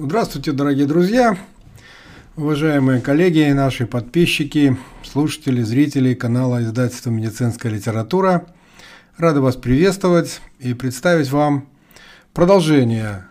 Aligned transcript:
Здравствуйте, 0.00 0.52
дорогие 0.52 0.86
друзья, 0.86 1.36
уважаемые 2.36 3.00
коллеги, 3.00 3.50
наши 3.50 3.84
подписчики, 3.84 4.76
слушатели, 5.02 5.60
зрители 5.62 6.14
канала 6.14 6.62
издательства 6.62 7.10
«Медицинская 7.10 7.72
литература». 7.72 8.46
Рады 9.16 9.40
вас 9.40 9.56
приветствовать 9.56 10.40
и 10.60 10.72
представить 10.72 11.32
вам 11.32 11.66
продолжение 12.32 13.24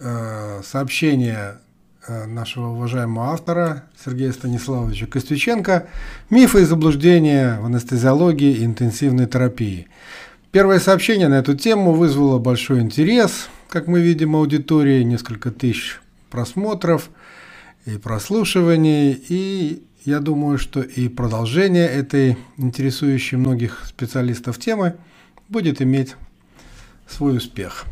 э, 0.00 0.62
сообщения 0.64 1.60
э, 2.06 2.24
нашего 2.24 2.68
уважаемого 2.68 3.26
автора 3.32 3.84
Сергея 4.02 4.32
Станиславовича 4.32 5.06
Костюченко 5.08 5.88
«Мифы 6.30 6.62
и 6.62 6.64
заблуждения 6.64 7.58
в 7.60 7.66
анестезиологии 7.66 8.56
и 8.56 8.64
интенсивной 8.64 9.26
терапии». 9.26 9.88
Первое 10.52 10.80
сообщение 10.80 11.28
на 11.28 11.40
эту 11.40 11.54
тему 11.54 11.92
вызвало 11.92 12.38
большой 12.38 12.80
интерес, 12.80 13.50
как 13.68 13.86
мы 13.86 14.00
видим, 14.00 14.34
аудитории, 14.34 15.02
несколько 15.02 15.50
тысяч 15.50 16.00
просмотров 16.30 17.10
и 17.84 17.98
прослушиваний, 17.98 19.12
и 19.12 19.82
я 20.04 20.20
думаю, 20.20 20.58
что 20.58 20.80
и 20.80 21.08
продолжение 21.08 21.86
этой 21.86 22.38
интересующей 22.56 23.36
многих 23.36 23.84
специалистов 23.86 24.58
темы 24.58 24.96
будет 25.48 25.82
иметь 25.82 26.16
свой 27.06 27.36
успех. 27.36 27.84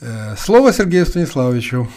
Э, 0.00 0.34
слово 0.36 0.72
Сергею 0.72 1.06
Станиславовичу. 1.06 1.88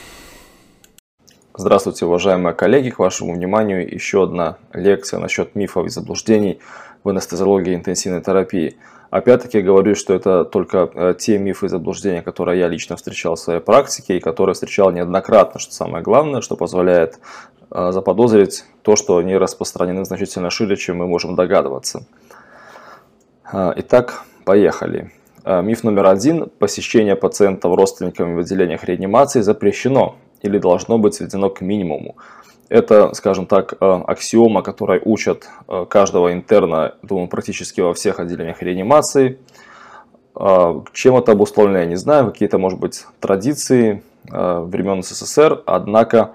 Здравствуйте, 1.55 2.05
уважаемые 2.05 2.53
коллеги! 2.53 2.89
К 2.89 2.99
вашему 2.99 3.33
вниманию 3.33 3.91
еще 3.91 4.23
одна 4.23 4.57
лекция 4.73 5.19
насчет 5.19 5.55
мифов 5.55 5.87
и 5.87 5.89
заблуждений 5.89 6.59
в 7.03 7.09
анестезиологии 7.09 7.71
и 7.71 7.75
интенсивной 7.75 8.21
терапии– 8.21 8.75
Опять-таки 9.09 9.61
говорю, 9.61 9.95
что 9.95 10.13
это 10.13 10.43
только 10.43 10.89
э, 10.93 11.13
те 11.17 11.37
мифы 11.37 11.67
и 11.67 11.69
заблуждения, 11.69 12.21
которые 12.21 12.59
я 12.59 12.67
лично 12.67 12.97
встречал 12.97 13.35
в 13.35 13.39
своей 13.39 13.61
практике 13.61 14.17
и 14.17 14.19
которые 14.19 14.53
встречал 14.53 14.91
неоднократно, 14.91 15.59
что 15.59 15.73
самое 15.73 16.03
главное, 16.03 16.41
что 16.41 16.57
позволяет 16.57 17.19
э, 17.71 17.91
заподозрить 17.91 18.65
то, 18.81 18.95
что 18.95 19.17
они 19.17 19.37
распространены 19.37 20.03
значительно 20.03 20.49
шире, 20.49 20.75
чем 20.75 20.97
мы 20.97 21.07
можем 21.07 21.35
догадываться. 21.35 22.05
Э, 23.51 23.73
итак, 23.77 24.23
поехали. 24.45 25.11
Миф 25.45 25.85
номер 25.85 26.07
один. 26.07 26.49
Посещение 26.59 27.15
пациентов 27.15 27.73
родственниками 27.73 28.35
в 28.35 28.39
отделениях 28.39 28.83
реанимации 28.83 29.39
запрещено 29.39 30.17
или 30.41 30.57
должно 30.57 30.97
быть 30.97 31.13
сведено 31.13 31.49
к 31.49 31.61
минимуму. 31.61 32.17
Это, 32.69 33.13
скажем 33.13 33.45
так, 33.45 33.73
э, 33.73 33.75
аксиома, 34.07 34.61
которой 34.61 35.01
учат 35.03 35.47
э, 35.67 35.85
каждого 35.89 36.33
интерна, 36.33 36.95
думаю, 37.01 37.29
практически 37.29 37.79
во 37.79 37.93
всех 37.93 38.19
отделениях 38.19 38.61
реанимации. 38.61 39.39
Э, 40.35 40.81
чем 40.93 41.15
это 41.15 41.31
обусловлено, 41.31 41.79
я 41.79 41.85
не 41.85 41.95
знаю, 41.95 42.31
какие-то, 42.31 42.57
может 42.57 42.79
быть, 42.79 43.05
традиции 43.19 44.03
времен 44.29 45.03
СССР, 45.03 45.63
однако 45.65 46.31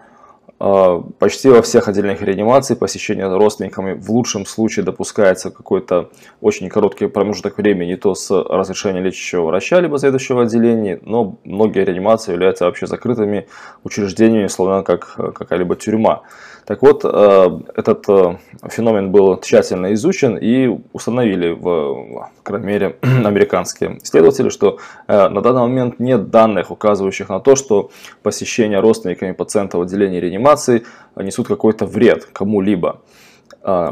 почти 1.19 1.49
во 1.49 1.61
всех 1.61 1.89
отделениях 1.89 2.23
реанимации 2.23 2.75
посещение 2.75 3.27
родственниками 3.27 3.95
в 3.95 4.09
лучшем 4.11 4.47
случае 4.47 4.85
допускается 4.85 5.51
какой-то 5.51 6.11
очень 6.41 6.69
короткий 6.69 7.09
промежуток 7.09 7.59
времени, 7.59 7.97
то 7.97 8.15
с 8.15 8.31
разрешения 8.31 9.01
лечащего 9.01 9.47
врача, 9.47 9.81
либо 9.81 9.99
заведующего 9.99 10.43
отделения, 10.43 11.01
но 11.03 11.37
многие 11.43 11.85
реанимации 11.85 12.31
являются 12.31 12.67
вообще 12.67 12.87
закрытыми 12.87 13.49
учреждениями, 13.83 14.47
словно 14.47 14.85
как 14.85 15.17
какая-либо 15.35 15.75
тюрьма. 15.75 16.23
Так 16.65 16.83
вот, 16.83 17.05
э, 17.05 17.61
этот 17.75 18.09
э, 18.09 18.37
феномен 18.69 19.11
был 19.11 19.41
тщательно 19.41 19.93
изучен 19.95 20.37
и 20.37 20.69
установили, 20.93 21.51
в, 21.51 21.61
по 21.63 22.43
крайней 22.43 22.67
мере, 22.67 22.97
американские 23.03 23.99
исследователи, 24.03 24.49
что 24.49 24.79
э, 25.09 25.29
на 25.29 25.41
данный 25.41 25.63
момент 25.63 25.99
нет 25.99 26.31
данных, 26.31 26.71
указывающих 26.71 27.29
на 27.29 27.41
то, 27.41 27.57
что 27.57 27.91
посещение 28.23 28.79
родственниками 28.81 29.33
пациентов 29.33 29.81
в 29.81 29.83
отделении 29.83 30.21
реанимации 30.21 30.85
несут 31.17 31.49
какой-то 31.49 31.85
вред 31.87 32.27
кому-либо. 32.27 33.01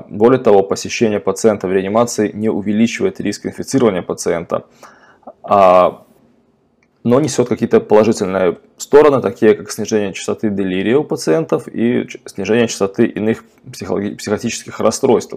Более 0.08 0.40
того, 0.40 0.62
посещение 0.64 1.20
пациента 1.20 1.68
в 1.68 1.72
реанимации 1.72 2.32
не 2.32 2.48
увеличивает 2.48 3.20
риск 3.20 3.46
инфицирования 3.46 4.02
пациента, 4.02 4.64
а 5.44 6.02
но 7.04 7.20
несет 7.20 7.48
какие-то 7.48 7.80
положительные 7.80 8.58
стороны, 8.82 9.20
такие 9.20 9.54
как 9.54 9.70
снижение 9.70 10.12
частоты 10.12 10.50
делирия 10.50 10.96
у 10.96 11.04
пациентов 11.04 11.68
и 11.68 12.06
снижение 12.26 12.68
частоты 12.68 13.06
иных 13.06 13.44
психотических 13.70 14.80
расстройств. 14.80 15.34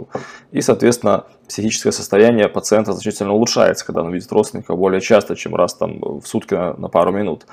И, 0.52 0.62
соответственно, 0.62 1.26
психическое 1.48 1.92
состояние 1.92 2.48
пациента 2.48 2.94
значительно 2.94 3.34
улучшается, 3.34 3.86
когда 3.86 4.02
он 4.02 4.12
видит 4.12 4.32
родственника 4.32 4.76
более 4.76 5.02
часто, 5.02 5.36
чем 5.36 5.56
раз 5.56 5.74
там, 5.74 6.00
в 6.00 6.24
сутки 6.26 6.54
на, 6.54 6.74
на 6.76 6.88
пару 6.88 7.12
минут. 7.12 7.46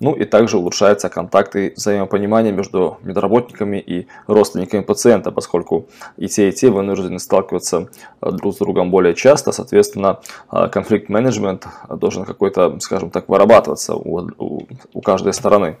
Ну 0.00 0.12
и 0.12 0.24
также 0.24 0.58
улучшается 0.58 1.08
контакт 1.08 1.56
и 1.56 1.72
взаимопонимание 1.74 2.52
между 2.52 2.98
медработниками 3.02 3.78
и 3.78 4.06
родственниками 4.26 4.82
пациента, 4.82 5.32
поскольку 5.32 5.86
и 6.16 6.28
те, 6.28 6.50
и 6.50 6.52
те 6.52 6.70
вынуждены 6.70 7.18
сталкиваться 7.18 7.88
э, 8.20 8.30
друг 8.30 8.54
с 8.54 8.58
другом 8.58 8.90
более 8.90 9.14
часто, 9.14 9.50
соответственно, 9.50 10.20
э, 10.52 10.68
конфликт-менеджмент 10.68 11.66
должен 11.90 12.24
какой-то, 12.24 12.78
скажем 12.80 13.10
так, 13.10 13.28
вырабатываться 13.28 13.96
у, 13.96 14.30
у, 14.38 14.66
у 14.92 15.00
каждой 15.00 15.32
стороны. 15.38 15.78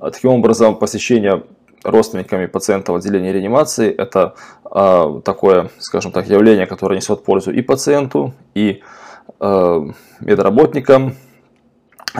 Таким 0.00 0.30
образом, 0.30 0.76
посещение 0.76 1.42
родственниками 1.84 2.46
пациента 2.46 2.92
в 2.92 2.96
отделении 2.96 3.30
реанимации. 3.30 3.90
Это 3.90 4.34
э, 4.70 5.20
такое, 5.24 5.70
скажем 5.78 6.12
так, 6.12 6.28
явление, 6.28 6.66
которое 6.66 6.96
несет 6.96 7.24
пользу 7.24 7.52
и 7.52 7.62
пациенту, 7.62 8.34
и 8.54 8.82
э, 9.40 9.80
медработникам, 10.20 11.14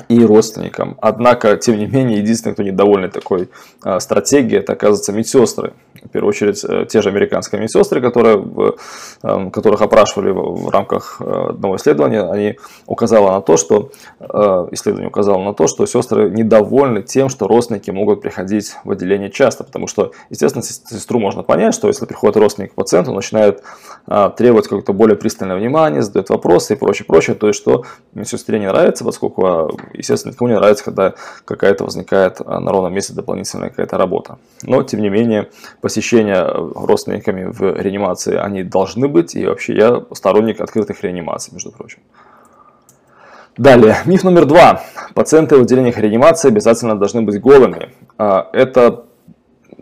и 0.09 0.25
родственникам. 0.25 0.97
Однако, 1.01 1.57
тем 1.57 1.79
не 1.79 1.87
менее, 1.87 2.19
единственный, 2.19 2.53
кто 2.53 2.63
недовольный 2.63 3.09
такой 3.09 3.49
э, 3.85 4.01
стратегией, 4.01 4.61
это, 4.61 4.75
оказывается, 4.75 5.13
медсестры. 5.13 5.73
В 6.03 6.09
первую 6.09 6.31
очередь, 6.31 6.65
э, 6.65 6.87
те 6.89 7.03
же 7.03 7.09
американские 7.09 7.61
медсестры, 7.61 8.01
которые, 8.01 8.45
э, 9.23 9.51
которых 9.51 9.83
опрашивали 9.83 10.31
в, 10.31 10.67
в 10.67 10.69
рамках 10.71 11.17
э, 11.21 11.47
одного 11.51 11.77
исследования, 11.77 12.23
они 12.23 12.57
указали 12.87 13.25
на 13.25 13.41
то, 13.41 13.57
что, 13.57 13.91
э, 14.21 14.25
исследование 14.71 15.09
указало 15.09 15.43
на 15.43 15.55
то, 15.55 15.67
что 15.67 15.85
сестры 15.87 16.31
недовольны 16.31 17.03
тем, 17.03 17.29
что 17.29 17.49
родственники 17.49 17.91
могут 17.91 18.23
приходить 18.23 18.77
в 18.85 18.91
отделение 18.93 19.31
часто, 19.31 19.65
потому 19.65 19.87
что, 19.87 20.13
естественно, 20.31 20.63
сестру 20.63 21.19
можно 21.19 21.43
понять, 21.43 21.75
что 21.75 21.89
если 21.89 22.07
приходит 22.07 22.37
родственник 22.37 22.73
к 22.73 22.75
пациенту, 22.75 23.11
он 23.11 23.17
начинает 23.17 23.63
э, 24.07 24.31
требовать 24.37 24.69
какое-то 24.69 24.93
более 24.93 25.17
пристальное 25.17 25.57
внимание, 25.57 26.03
задает 26.03 26.31
вопросы 26.31 26.75
и 26.75 26.77
прочее, 26.77 27.07
прочее, 27.07 27.37
то 27.37 27.49
есть, 27.49 27.61
что 27.61 27.85
медсестре 28.15 28.59
не 28.59 28.67
нравится, 28.67 29.05
поскольку 29.05 29.47
а, 29.47 29.69
естественно, 29.95 30.33
никому 30.33 30.49
не 30.49 30.57
нравится, 30.57 30.85
когда 30.85 31.15
какая-то 31.45 31.85
возникает 31.85 32.41
а, 32.45 32.61
на 32.61 32.71
ровном 32.71 32.93
месте 32.95 33.13
дополнительная 33.13 33.71
какая-то 33.71 33.99
работа. 33.99 34.39
Но, 34.63 34.83
тем 34.83 35.01
не 35.01 35.09
менее, 35.09 35.51
посещения 35.81 36.43
э, 36.43 36.73
родственниками 36.75 37.45
в 37.45 37.81
реанимации, 37.81 38.37
они 38.37 38.63
должны 38.63 39.09
быть, 39.09 39.35
и 39.35 39.47
вообще 39.47 39.75
я 39.75 40.03
сторонник 40.13 40.61
открытых 40.61 41.03
реанимаций, 41.03 41.53
между 41.53 41.73
прочим. 41.73 41.99
Далее, 43.57 43.97
миф 44.07 44.25
номер 44.25 44.47
два. 44.47 44.83
Пациенты 45.15 45.57
в 45.57 45.63
отделениях 45.63 45.99
реанимации 45.99 46.49
обязательно 46.49 46.99
должны 46.99 47.23
быть 47.23 47.41
голыми. 47.41 47.91
А, 48.17 48.49
это 48.53 49.05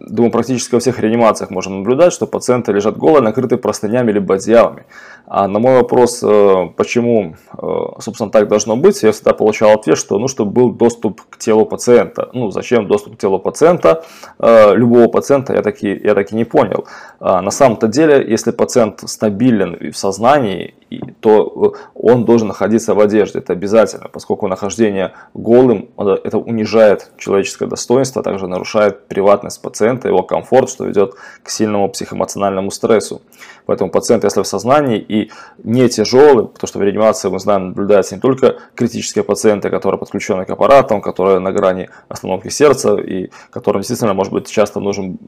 думаю, 0.06 0.31
практически 0.31 0.75
во 0.75 0.81
всех 0.81 0.98
реанимациях 1.00 1.50
можно 1.50 1.76
наблюдать, 1.76 2.12
что 2.12 2.26
пациенты 2.26 2.72
лежат 2.72 2.97
голые, 2.97 3.22
накрыты 3.22 3.56
простынями 3.56 4.12
либо 4.12 4.34
одеялами. 4.34 4.84
А 5.26 5.47
на 5.48 5.59
мой 5.59 5.76
вопрос, 5.76 6.22
э, 6.22 6.69
почему, 6.76 7.36
э, 7.53 7.66
собственно, 8.00 8.31
так 8.31 8.48
должно 8.48 8.76
быть, 8.76 9.03
я 9.03 9.12
всегда 9.12 9.32
получал 9.32 9.72
ответ, 9.72 9.98
что, 9.98 10.19
ну, 10.19 10.28
чтобы 10.28 10.50
был 10.53 10.72
доступ 10.72 11.22
к 11.28 11.38
телу 11.38 11.66
пациента. 11.66 12.31
Ну, 12.32 12.50
зачем 12.50 12.87
доступ 12.87 13.16
к 13.16 13.19
телу 13.19 13.38
пациента? 13.38 14.04
Э, 14.38 14.75
любого 14.75 15.08
пациента 15.08 15.54
я 15.54 15.62
таки, 15.62 16.00
я 16.03 16.14
таки 16.14 16.34
не 16.34 16.44
понял. 16.44 16.87
А 17.20 17.42
на 17.42 17.50
самом-то 17.50 17.88
деле, 17.88 18.25
если 18.26 18.53
пациент 18.53 19.03
стабилен 19.06 19.92
в 19.92 19.97
сознании, 19.97 20.75
то 21.21 21.75
он 21.94 22.25
должен 22.25 22.49
находиться 22.49 22.94
в 22.94 23.00
одежде. 23.00 23.38
Это 23.38 23.53
обязательно, 23.53 24.09
поскольку 24.09 24.49
нахождение 24.49 25.12
голым, 25.34 25.91
это 25.97 26.38
унижает 26.38 27.11
человеческое 27.19 27.67
достоинство, 27.67 28.20
а 28.20 28.23
также 28.23 28.46
нарушает 28.46 29.06
приватность 29.06 29.61
пациента, 29.61 30.08
его 30.08 30.23
комфорт, 30.23 30.70
что 30.70 30.85
ведет 30.85 31.14
к 31.43 31.50
сильному 31.50 31.88
психоэмоциональному 31.88 32.70
стрессу. 32.70 33.23
Поэтому 33.67 33.90
пациент, 33.90 34.25
если 34.25 34.43
в 34.43 34.46
сознании 34.46 34.99
и 34.99 35.31
не 35.62 35.88
тяжелый, 35.88 36.46
потому 36.46 36.69
что 36.69 36.79
в 36.79 36.82
реанимации, 36.82 37.29
мы 37.29 37.38
знаем, 37.38 37.69
наблюдаются 37.69 38.14
не 38.14 38.20
только 38.20 38.56
критические 38.75 39.25
пациенты, 39.25 39.69
которые 39.69 39.99
подключены 39.99 40.46
к 40.46 40.50
аппаратам, 40.50 41.02
которые 41.02 41.38
на 41.38 41.52
грани 41.52 41.91
остановки 42.08 42.49
сердца 42.49 42.96
и 42.96 43.31
которым 43.50 43.82
действительно, 43.82 44.14
может 44.14 44.32
быть, 44.32 44.49
часто 44.49 44.81
нужен 44.81 45.19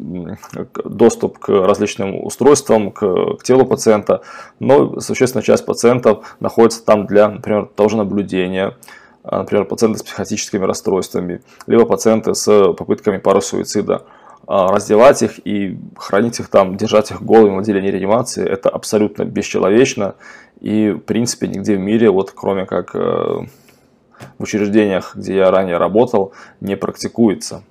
доступ 0.84 1.38
к 1.38 1.48
различным 1.50 2.24
устройствам, 2.24 2.92
к, 2.92 3.36
к 3.36 3.42
телу 3.42 3.66
пациента, 3.66 4.22
но 4.58 5.00
существенная 5.00 5.42
часть 5.50 5.66
пациентов 5.66 6.36
находится 6.38 6.84
там 6.84 7.06
для, 7.06 7.28
например, 7.28 7.68
того 7.74 7.88
же 7.88 7.96
наблюдения, 7.96 8.76
а, 9.24 9.38
например, 9.38 9.64
пациенты 9.64 9.98
с 9.98 10.02
психотическими 10.04 10.64
расстройствами, 10.64 11.42
либо 11.66 11.86
пациенты 11.86 12.34
с 12.34 12.72
попытками 12.74 13.18
парасуицида. 13.18 14.04
А, 14.46 14.68
раздевать 14.68 15.22
их 15.22 15.44
и 15.44 15.76
хранить 15.96 16.38
их 16.38 16.48
там, 16.48 16.76
держать 16.76 17.10
их 17.10 17.20
голыми 17.22 17.56
в 17.56 17.58
отделении 17.58 17.90
реанимации, 17.90 18.48
это 18.48 18.68
абсолютно 18.68 19.24
бесчеловечно. 19.24 20.14
И, 20.60 20.90
в 20.90 21.00
принципе, 21.00 21.48
нигде 21.48 21.74
в 21.74 21.80
мире, 21.80 22.10
вот 22.10 22.30
кроме 22.30 22.64
как 22.64 22.94
э, 22.94 22.98
в 22.98 23.48
учреждениях, 24.42 25.16
где 25.16 25.34
я 25.36 25.50
ранее 25.50 25.78
работал, 25.78 26.32
не 26.60 26.76
практикуется. 26.76 27.64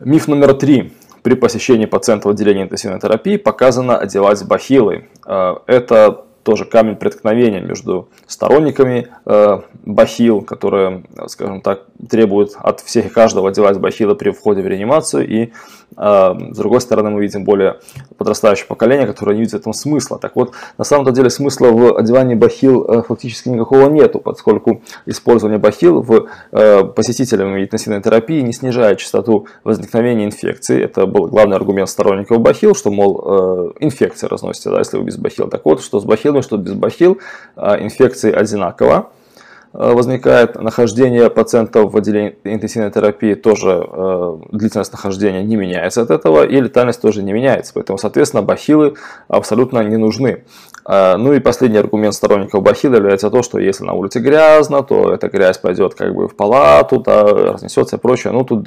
Миф 0.00 0.28
номер 0.28 0.52
три. 0.52 0.92
При 1.22 1.34
посещении 1.34 1.86
пациента 1.86 2.28
в 2.28 2.30
отделении 2.30 2.62
интенсивной 2.62 3.00
терапии 3.00 3.36
показано 3.36 3.98
одевать 3.98 4.46
бахилы. 4.46 5.08
Это 5.24 6.24
тоже 6.48 6.64
камень 6.64 6.96
преткновения 6.96 7.60
между 7.60 8.08
сторонниками 8.26 9.08
э, 9.26 9.60
бахил, 9.84 10.40
которые, 10.40 11.04
скажем 11.26 11.60
так, 11.60 11.82
требуют 12.08 12.56
от 12.58 12.80
всех 12.80 13.04
и 13.04 13.08
каждого 13.10 13.50
одевать 13.50 13.78
бахилы 13.78 14.14
при 14.14 14.30
входе 14.30 14.62
в 14.62 14.66
реанимацию, 14.66 15.28
и 15.28 15.42
э, 15.44 15.50
с 15.94 16.56
другой 16.56 16.80
стороны 16.80 17.10
мы 17.10 17.20
видим 17.20 17.44
более 17.44 17.80
подрастающее 18.16 18.66
поколение, 18.66 19.06
которое 19.06 19.34
не 19.34 19.40
видит 19.40 19.52
в 19.52 19.56
этом 19.56 19.74
смысла. 19.74 20.18
Так 20.18 20.36
вот, 20.36 20.54
на 20.78 20.84
самом 20.84 21.12
деле 21.12 21.28
смысла 21.28 21.66
в 21.66 21.98
одевании 21.98 22.34
бахил 22.34 22.82
э, 22.84 23.02
фактически 23.02 23.50
никакого 23.50 23.90
нету, 23.90 24.18
поскольку 24.18 24.80
использование 25.04 25.58
бахил 25.58 26.00
в 26.00 26.28
э, 26.52 26.84
посетителями 26.84 27.62
интенсивной 27.62 28.00
терапии 28.00 28.40
не 28.40 28.54
снижает 28.54 29.00
частоту 29.00 29.48
возникновения 29.64 30.24
инфекции. 30.24 30.82
Это 30.82 31.04
был 31.04 31.26
главный 31.26 31.56
аргумент 31.56 31.90
сторонников 31.90 32.40
бахил, 32.40 32.74
что, 32.74 32.90
мол, 32.90 33.22
э, 33.22 33.70
инфекция 33.80 34.30
разносится, 34.30 34.70
да, 34.70 34.78
если 34.78 34.96
вы 34.96 35.04
без 35.04 35.18
бахил. 35.18 35.48
Так 35.48 35.66
вот, 35.66 35.82
что 35.82 36.00
с 36.00 36.04
бахилами 36.04 36.37
думаю, 36.38 36.42
что 36.42 36.56
без 36.56 36.72
бахил 36.74 37.18
а, 37.56 37.76
инфекции 37.82 38.32
одинаково 38.32 39.10
а, 39.72 39.92
возникает. 39.92 40.60
Нахождение 40.60 41.30
пациентов 41.30 41.92
в 41.92 41.96
отделении 41.96 42.36
интенсивной 42.44 42.90
терапии 42.90 43.34
тоже, 43.34 43.84
а, 43.86 44.40
длительность 44.52 44.92
нахождения 44.92 45.42
не 45.42 45.56
меняется 45.56 46.02
от 46.02 46.10
этого, 46.10 46.46
и 46.46 46.60
летальность 46.60 47.00
тоже 47.00 47.22
не 47.22 47.32
меняется. 47.32 47.72
Поэтому, 47.74 47.98
соответственно, 47.98 48.42
бахилы 48.42 48.94
абсолютно 49.28 49.80
не 49.80 49.96
нужны. 49.96 50.44
Ну 50.90 51.34
и 51.34 51.40
последний 51.40 51.76
аргумент 51.76 52.14
сторонников 52.14 52.62
бахила 52.62 52.94
является 52.94 53.28
то, 53.28 53.42
что 53.42 53.58
если 53.58 53.84
на 53.84 53.92
улице 53.92 54.20
грязно, 54.20 54.82
то 54.82 55.12
эта 55.12 55.28
грязь 55.28 55.58
пойдет 55.58 55.94
как 55.94 56.14
бы 56.14 56.28
в 56.28 56.34
палату, 56.34 57.00
да, 57.00 57.24
разнесется 57.24 57.96
и 57.96 57.98
прочее. 57.98 58.32
Ну 58.32 58.42
тут, 58.42 58.66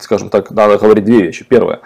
скажем 0.00 0.30
так, 0.30 0.50
надо 0.50 0.78
говорить 0.78 1.04
две 1.04 1.20
вещи. 1.20 1.44
Первое, 1.46 1.80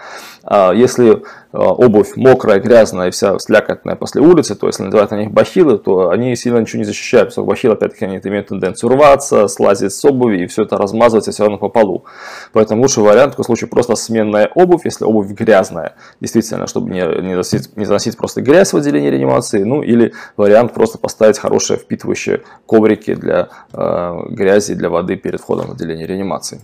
если 0.74 1.22
а, 1.56 1.72
обувь 1.72 2.16
мокрая, 2.16 2.60
грязная 2.60 3.08
и 3.08 3.10
вся 3.10 3.38
слякотная 3.38 3.96
после 3.96 4.20
улицы, 4.20 4.54
то 4.54 4.66
если 4.66 4.82
надевать 4.82 5.10
на 5.10 5.16
них 5.16 5.30
бахилы, 5.30 5.78
то 5.78 6.10
они 6.10 6.36
сильно 6.36 6.58
ничего 6.58 6.80
не 6.80 6.84
защищают, 6.84 7.30
потому 7.30 7.46
что 7.46 7.50
бахилы, 7.50 7.74
опять-таки, 7.74 8.04
они 8.04 8.20
имеют 8.22 8.48
тенденцию 8.48 8.90
рваться, 8.90 9.48
слазить 9.48 9.92
с 9.92 10.04
обуви 10.04 10.42
и 10.42 10.46
все 10.46 10.64
это 10.64 10.76
размазывается 10.76 11.32
все 11.32 11.44
равно 11.44 11.58
по 11.58 11.68
полу. 11.68 12.04
Поэтому 12.52 12.82
лучший 12.82 13.02
вариант 13.02 13.28
в 13.28 13.30
таком 13.32 13.44
случае 13.46 13.68
просто 13.68 13.96
сменная 13.96 14.50
обувь, 14.54 14.84
если 14.84 15.04
обувь 15.04 15.28
грязная, 15.28 15.96
действительно, 16.20 16.66
чтобы 16.66 16.90
не, 16.90 17.00
не, 17.22 17.32
заносить, 17.32 17.76
не 17.76 17.84
заносить 17.84 18.16
просто 18.16 18.42
грязь 18.42 18.72
в 18.72 18.76
отделении 18.76 19.10
реанимации, 19.10 19.62
ну 19.62 19.82
или 19.82 20.12
вариант 20.36 20.74
просто 20.74 20.98
поставить 20.98 21.38
хорошие 21.38 21.78
впитывающие 21.78 22.42
коврики 22.66 23.14
для 23.14 23.48
э, 23.72 24.14
грязи, 24.28 24.74
для 24.74 24.90
воды 24.90 25.16
перед 25.16 25.40
входом 25.40 25.68
в 25.68 25.72
отделение 25.72 26.06
реанимации. 26.06 26.60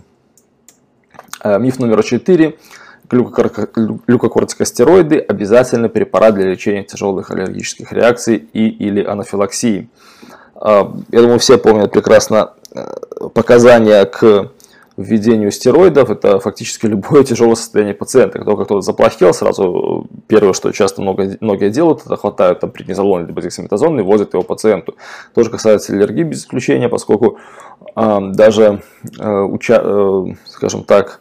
Миф 1.43 1.79
номер 1.79 2.03
четыре 2.03 2.55
глюкокортикостероиды– 3.09 5.17
обязательный 5.27 5.89
препарат 5.89 6.35
для 6.35 6.45
лечения 6.45 6.83
тяжелых 6.83 7.31
аллергических 7.31 7.91
реакций 7.91 8.47
и 8.53 8.67
или 8.67 9.03
анафилаксии. 9.03 9.89
А, 10.55 10.93
я 11.11 11.21
думаю, 11.21 11.39
все 11.39 11.57
помнят 11.57 11.91
прекрасно 11.91 12.53
э, 12.73 12.85
показания 13.33 14.05
к 14.05 14.51
введению 14.97 15.51
стероидов. 15.51 16.09
Это 16.09 16.39
фактически 16.39 16.85
любое 16.85 17.23
тяжелое 17.23 17.55
состояние 17.55 17.95
пациента. 17.95 18.37
Как 18.37 18.47
только 18.47 18.65
кто-то 18.65 18.81
заплохел, 18.81 19.33
сразу 19.33 20.07
первое, 20.27 20.53
что 20.53 20.71
часто 20.71 21.01
много, 21.01 21.37
многие 21.41 21.69
делают, 21.69 22.01
это 22.05 22.15
хватают 22.15 22.59
там 22.59 22.71
преднизолон 22.71 23.27
либо 23.27 23.41
дексаметазон 23.41 23.99
и 23.99 24.03
возят 24.03 24.33
его 24.33 24.43
пациенту. 24.43 24.95
Тоже 25.33 25.49
касается 25.49 25.93
аллергии 25.93 26.23
без 26.23 26.41
исключения, 26.41 26.89
поскольку 26.89 27.37
э, 27.95 28.19
даже, 28.33 28.81
э, 29.19 29.41
уча, 29.41 29.81
э, 29.83 30.25
скажем 30.47 30.83
так, 30.83 31.19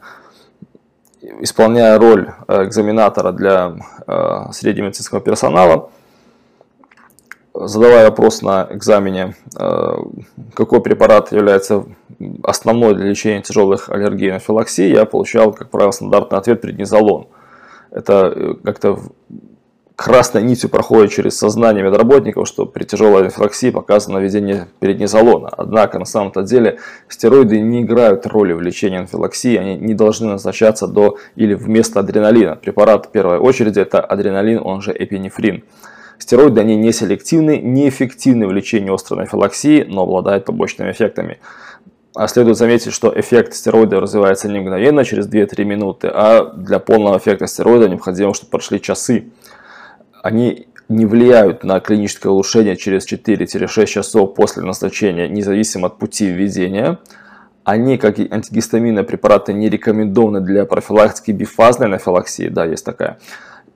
исполняя 1.40 1.98
роль 1.98 2.30
э, 2.48 2.64
экзаменатора 2.64 3.32
для 3.32 3.76
э, 4.06 4.52
среднемедицинского 4.52 5.20
персонала, 5.20 5.90
задавая 7.54 8.06
вопрос 8.06 8.42
на 8.42 8.66
экзамене, 8.70 9.34
э, 9.58 9.92
какой 10.54 10.80
препарат 10.82 11.32
является 11.32 11.84
основной 12.42 12.94
для 12.94 13.06
лечения 13.06 13.42
тяжелых 13.42 13.88
аллергий 13.88 14.28
и 14.28 14.30
анафилаксии, 14.30 14.88
я 14.88 15.04
получал, 15.04 15.52
как 15.52 15.70
правило, 15.70 15.92
стандартный 15.92 16.38
ответ 16.38 16.60
преднизолон. 16.60 17.26
Это 17.90 18.56
как-то 18.64 18.98
красной 19.96 20.42
нитью 20.42 20.70
проходит 20.70 21.12
через 21.12 21.36
сознание 21.36 21.84
медработников, 21.84 22.48
что 22.48 22.66
при 22.66 22.84
тяжелой 22.84 23.24
анфилаксии 23.24 23.70
показано 23.70 24.18
введение 24.18 24.68
переднизолона. 24.80 25.48
Однако 25.48 25.98
на 25.98 26.04
самом-то 26.04 26.42
деле 26.42 26.78
стероиды 27.08 27.60
не 27.60 27.82
играют 27.82 28.26
роли 28.26 28.52
в 28.52 28.60
лечении 28.60 28.98
анфилаксии, 28.98 29.56
они 29.56 29.76
не 29.76 29.94
должны 29.94 30.28
назначаться 30.28 30.86
до 30.86 31.18
или 31.36 31.54
вместо 31.54 32.00
адреналина. 32.00 32.56
Препарат 32.56 33.06
в 33.06 33.10
первой 33.10 33.38
очереди 33.38 33.80
это 33.80 34.00
адреналин, 34.00 34.60
он 34.62 34.82
же 34.82 34.94
эпинефрин. 34.96 35.64
Стероиды 36.18 36.60
они 36.60 36.76
не 36.76 36.92
селективны, 36.92 37.58
неэффективны 37.58 38.46
в 38.46 38.52
лечении 38.52 38.94
острой 38.94 39.22
анфилаксии, 39.22 39.84
но 39.88 40.02
обладают 40.02 40.44
побочными 40.44 40.92
эффектами. 40.92 41.38
А 42.14 42.28
следует 42.28 42.58
заметить, 42.58 42.92
что 42.92 43.12
эффект 43.18 43.54
стероида 43.54 43.98
развивается 43.98 44.48
не 44.48 44.60
мгновенно, 44.60 45.04
через 45.04 45.26
2-3 45.26 45.64
минуты, 45.64 46.10
а 46.12 46.52
для 46.54 46.78
полного 46.78 47.16
эффекта 47.16 47.46
стероида 47.46 47.88
необходимо, 47.88 48.34
чтобы 48.34 48.50
прошли 48.50 48.80
часы 48.80 49.30
они 50.22 50.68
не 50.88 51.06
влияют 51.06 51.64
на 51.64 51.80
клиническое 51.80 52.32
улучшение 52.32 52.76
через 52.76 53.10
4-6 53.10 53.86
часов 53.86 54.34
после 54.34 54.62
назначения, 54.62 55.28
независимо 55.28 55.88
от 55.88 55.98
пути 55.98 56.26
введения. 56.26 56.98
Они, 57.64 57.96
как 57.96 58.18
и 58.18 58.28
антигистаминные 58.30 59.04
препараты, 59.04 59.52
не 59.52 59.68
рекомендованы 59.68 60.40
для 60.40 60.64
профилактики 60.64 61.30
бифазной 61.30 61.86
анафилаксии, 61.86 62.48
да, 62.48 62.64
есть 62.64 62.84
такая. 62.84 63.18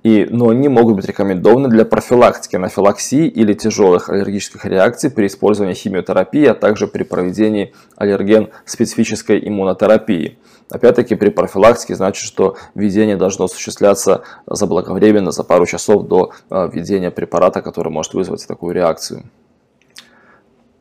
И, 0.06 0.24
но 0.30 0.50
они 0.50 0.68
могут 0.68 0.94
быть 0.94 1.06
рекомендованы 1.06 1.68
для 1.68 1.84
профилактики 1.84 2.54
анафилаксии 2.54 3.26
или 3.26 3.54
тяжелых 3.54 4.08
аллергических 4.08 4.64
реакций 4.64 5.10
при 5.10 5.26
использовании 5.26 5.74
химиотерапии, 5.74 6.46
а 6.46 6.54
также 6.54 6.86
при 6.86 7.02
проведении 7.02 7.74
аллерген-специфической 7.96 9.40
иммунотерапии. 9.48 10.38
Опять-таки 10.70 11.16
при 11.16 11.30
профилактике 11.30 11.96
значит, 11.96 12.24
что 12.24 12.56
введение 12.76 13.16
должно 13.16 13.46
осуществляться 13.46 14.22
заблаговременно, 14.46 15.32
за 15.32 15.42
пару 15.42 15.66
часов 15.66 16.06
до 16.06 16.30
а, 16.50 16.68
введения 16.68 17.10
препарата, 17.10 17.60
который 17.60 17.88
может 17.88 18.14
вызвать 18.14 18.46
такую 18.46 18.76
реакцию. 18.76 19.24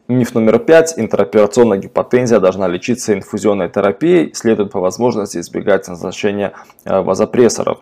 Миф 0.07 0.35
номер 0.35 0.59
пять. 0.59 0.93
Интероперационная 0.97 1.79
гипотензия 1.79 2.39
должна 2.39 2.67
лечиться 2.67 3.15
инфузионной 3.15 3.69
терапией. 3.69 4.35
Следует 4.35 4.71
по 4.71 4.79
возможности 4.79 5.39
избегать 5.39 5.87
назначения 5.87 6.53
а, 6.83 7.01
вазопрессоров. 7.01 7.79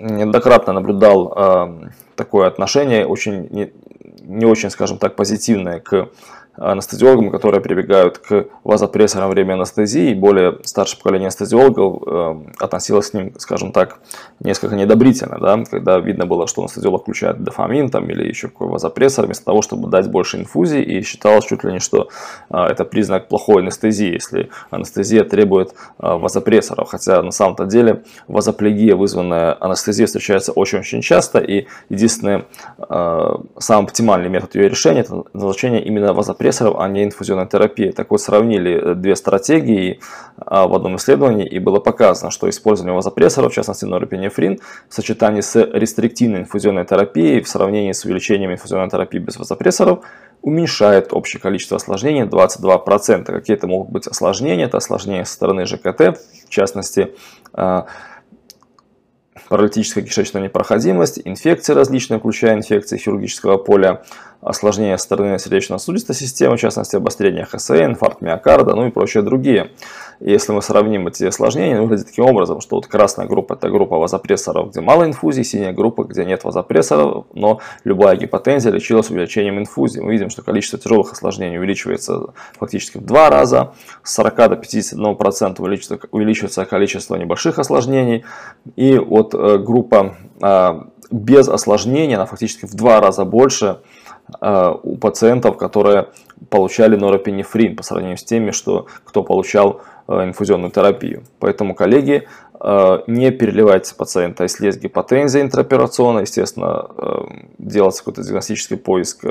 Неоднократно 0.00 0.72
наблюдал 0.72 1.32
а, 1.34 1.90
такое 2.14 2.46
отношение, 2.46 3.06
очень 3.06 3.48
не, 3.50 3.72
не 4.22 4.44
очень, 4.44 4.70
скажем 4.70 4.98
так, 4.98 5.16
позитивное 5.16 5.80
к 5.80 6.08
анестезиологам, 6.60 7.30
которые 7.30 7.60
прибегают 7.60 8.18
к 8.18 8.46
вазопрессорам 8.64 9.28
во 9.28 9.32
время 9.32 9.54
анестезии. 9.54 10.14
Более 10.14 10.58
старшее 10.64 10.98
поколение 10.98 11.26
анестезиологов 11.26 12.02
э, 12.06 12.34
относилось 12.58 13.10
к 13.10 13.14
ним, 13.14 13.32
скажем 13.38 13.72
так, 13.72 13.98
несколько 14.40 14.74
недобрительно, 14.74 15.38
да, 15.38 15.62
когда 15.70 15.98
видно 15.98 16.26
было, 16.26 16.46
что 16.46 16.62
анестезиолог 16.62 17.02
включает 17.02 17.42
дофамин 17.42 17.90
там, 17.90 18.08
или 18.10 18.26
еще 18.26 18.48
какой 18.48 18.68
вазопрессор, 18.68 19.26
вместо 19.26 19.44
того, 19.44 19.62
чтобы 19.62 19.88
дать 19.88 20.10
больше 20.10 20.38
инфузии, 20.38 20.82
и 20.82 21.02
считалось 21.02 21.44
чуть 21.46 21.64
ли 21.64 21.72
не, 21.72 21.78
что 21.78 22.08
э, 22.50 22.58
это 22.58 22.84
признак 22.84 23.28
плохой 23.28 23.62
анестезии, 23.62 24.12
если 24.12 24.50
анестезия 24.70 25.24
требует 25.24 25.70
э, 25.70 25.72
вазопрессоров. 26.00 26.88
Хотя 26.90 27.22
на 27.22 27.30
самом-то 27.30 27.66
деле 27.66 28.02
вазоплегия, 28.26 28.96
вызванная 28.96 29.56
анестезией, 29.60 30.06
встречается 30.06 30.52
очень-очень 30.52 31.02
часто, 31.02 31.38
и 31.38 31.66
единственный 31.88 32.44
э, 32.78 33.34
самый 33.58 33.84
оптимальный 33.84 34.28
метод 34.28 34.54
ее 34.54 34.68
решения– 34.68 35.00
это 35.02 35.24
назначение 35.32 35.84
именно 35.84 36.12
вазопрессора 36.12 36.47
компрессоров, 36.48 36.76
а 36.78 36.88
не 36.88 37.04
инфузионной 37.04 37.46
терапии. 37.46 37.90
Так 37.90 38.10
вот, 38.10 38.20
сравнили 38.20 38.92
э, 38.92 38.94
две 38.94 39.16
стратегии 39.16 40.00
а, 40.36 40.66
в 40.66 40.74
одном 40.74 40.96
исследовании, 40.96 41.46
и 41.46 41.58
было 41.58 41.80
показано, 41.80 42.30
что 42.30 42.48
использование 42.48 42.94
вазопрессоров, 42.94 43.52
в 43.52 43.54
частности 43.54 43.84
норепинефрин, 43.84 44.58
в 44.88 44.94
сочетании 44.94 45.42
с 45.42 45.56
рестриктивной 45.56 46.40
инфузионной 46.40 46.84
терапией 46.84 47.40
в 47.40 47.48
сравнении 47.48 47.92
с 47.92 48.04
увеличением 48.04 48.52
инфузионной 48.52 48.88
терапии 48.88 49.18
без 49.18 49.36
вазопрессоров 49.36 50.00
уменьшает 50.40 51.12
общее 51.12 51.40
количество 51.40 51.76
осложнений 51.76 52.22
22%. 52.22 53.24
Какие 53.24 53.56
это 53.56 53.66
могут 53.66 53.90
быть 53.90 54.06
осложнения? 54.06 54.66
Это 54.66 54.78
осложнения 54.78 55.24
со 55.24 55.34
стороны 55.34 55.66
ЖКТ, 55.66 56.18
в 56.46 56.48
частности, 56.48 57.14
а, 57.52 57.86
паралитическая 59.48 60.04
кишечная 60.04 60.42
непроходимость, 60.42 61.20
инфекции 61.24 61.72
различные, 61.72 62.18
включая 62.18 62.54
инфекции 62.54 62.98
хирургического 62.98 63.56
поля, 63.56 64.02
осложнения 64.40 64.96
стороны 64.96 65.38
сердечно-сосудистой 65.38 66.14
системы, 66.14 66.56
в 66.56 66.60
частности 66.60 66.96
обострение 66.96 67.44
ХСН, 67.44 67.74
инфаркт 67.74 68.20
миокарда, 68.20 68.74
ну 68.74 68.86
и 68.86 68.90
прочие 68.90 69.22
другие. 69.22 69.70
И 70.20 70.30
если 70.30 70.52
мы 70.52 70.62
сравним 70.62 71.06
эти 71.06 71.24
осложнения, 71.24 71.80
выглядит 71.80 72.06
таким 72.06 72.24
образом, 72.24 72.60
что 72.60 72.76
вот 72.76 72.86
красная 72.86 73.26
группа 73.26 73.54
это 73.54 73.68
группа 73.68 73.98
вазопрессоров, 73.98 74.70
где 74.70 74.80
мало 74.80 75.04
инфузий, 75.04 75.44
синяя 75.44 75.72
группа, 75.72 76.04
где 76.04 76.24
нет 76.24 76.42
вазопрессоров, 76.44 77.26
но 77.34 77.60
любая 77.84 78.16
гипотензия 78.16 78.72
лечилась 78.72 79.10
увеличением 79.10 79.58
инфузии. 79.58 80.00
Мы 80.00 80.12
видим, 80.12 80.30
что 80.30 80.42
количество 80.42 80.78
тяжелых 80.78 81.12
осложнений 81.12 81.58
увеличивается 81.58 82.32
фактически 82.58 82.98
в 82.98 83.04
два 83.04 83.30
раза, 83.30 83.74
с 84.02 84.14
40 84.14 84.36
до 84.36 84.44
51% 84.54 85.60
увеличивается, 85.60 86.08
увеличивается 86.10 86.64
количество 86.64 87.14
небольших 87.16 87.58
осложнений, 87.58 88.24
и 88.74 88.98
вот 88.98 89.34
э, 89.34 89.58
группа 89.58 90.16
э, 90.40 90.80
без 91.10 91.48
осложнений, 91.48 92.16
она 92.16 92.26
фактически 92.26 92.66
в 92.66 92.74
два 92.74 93.00
раза 93.00 93.24
больше 93.24 93.78
у 94.40 94.96
пациентов, 94.96 95.56
которые 95.56 96.08
получали 96.50 96.96
норопинефрин 96.96 97.76
по 97.76 97.82
сравнению 97.82 98.18
с 98.18 98.24
теми, 98.24 98.50
что, 98.50 98.86
кто 99.04 99.22
получал 99.22 99.80
э, 100.06 100.24
инфузионную 100.24 100.70
терапию. 100.70 101.24
Поэтому, 101.40 101.74
коллеги, 101.74 102.28
э, 102.60 102.98
не 103.06 103.30
переливайте 103.30 103.94
пациента, 103.94 104.44
если 104.44 104.66
есть 104.66 104.80
гипотензия 104.82 105.42
интраоперационная, 105.42 106.22
естественно, 106.22 106.88
делается 107.58 108.04
какой-то 108.04 108.22
диагностический 108.22 108.76
поиск 108.76 109.24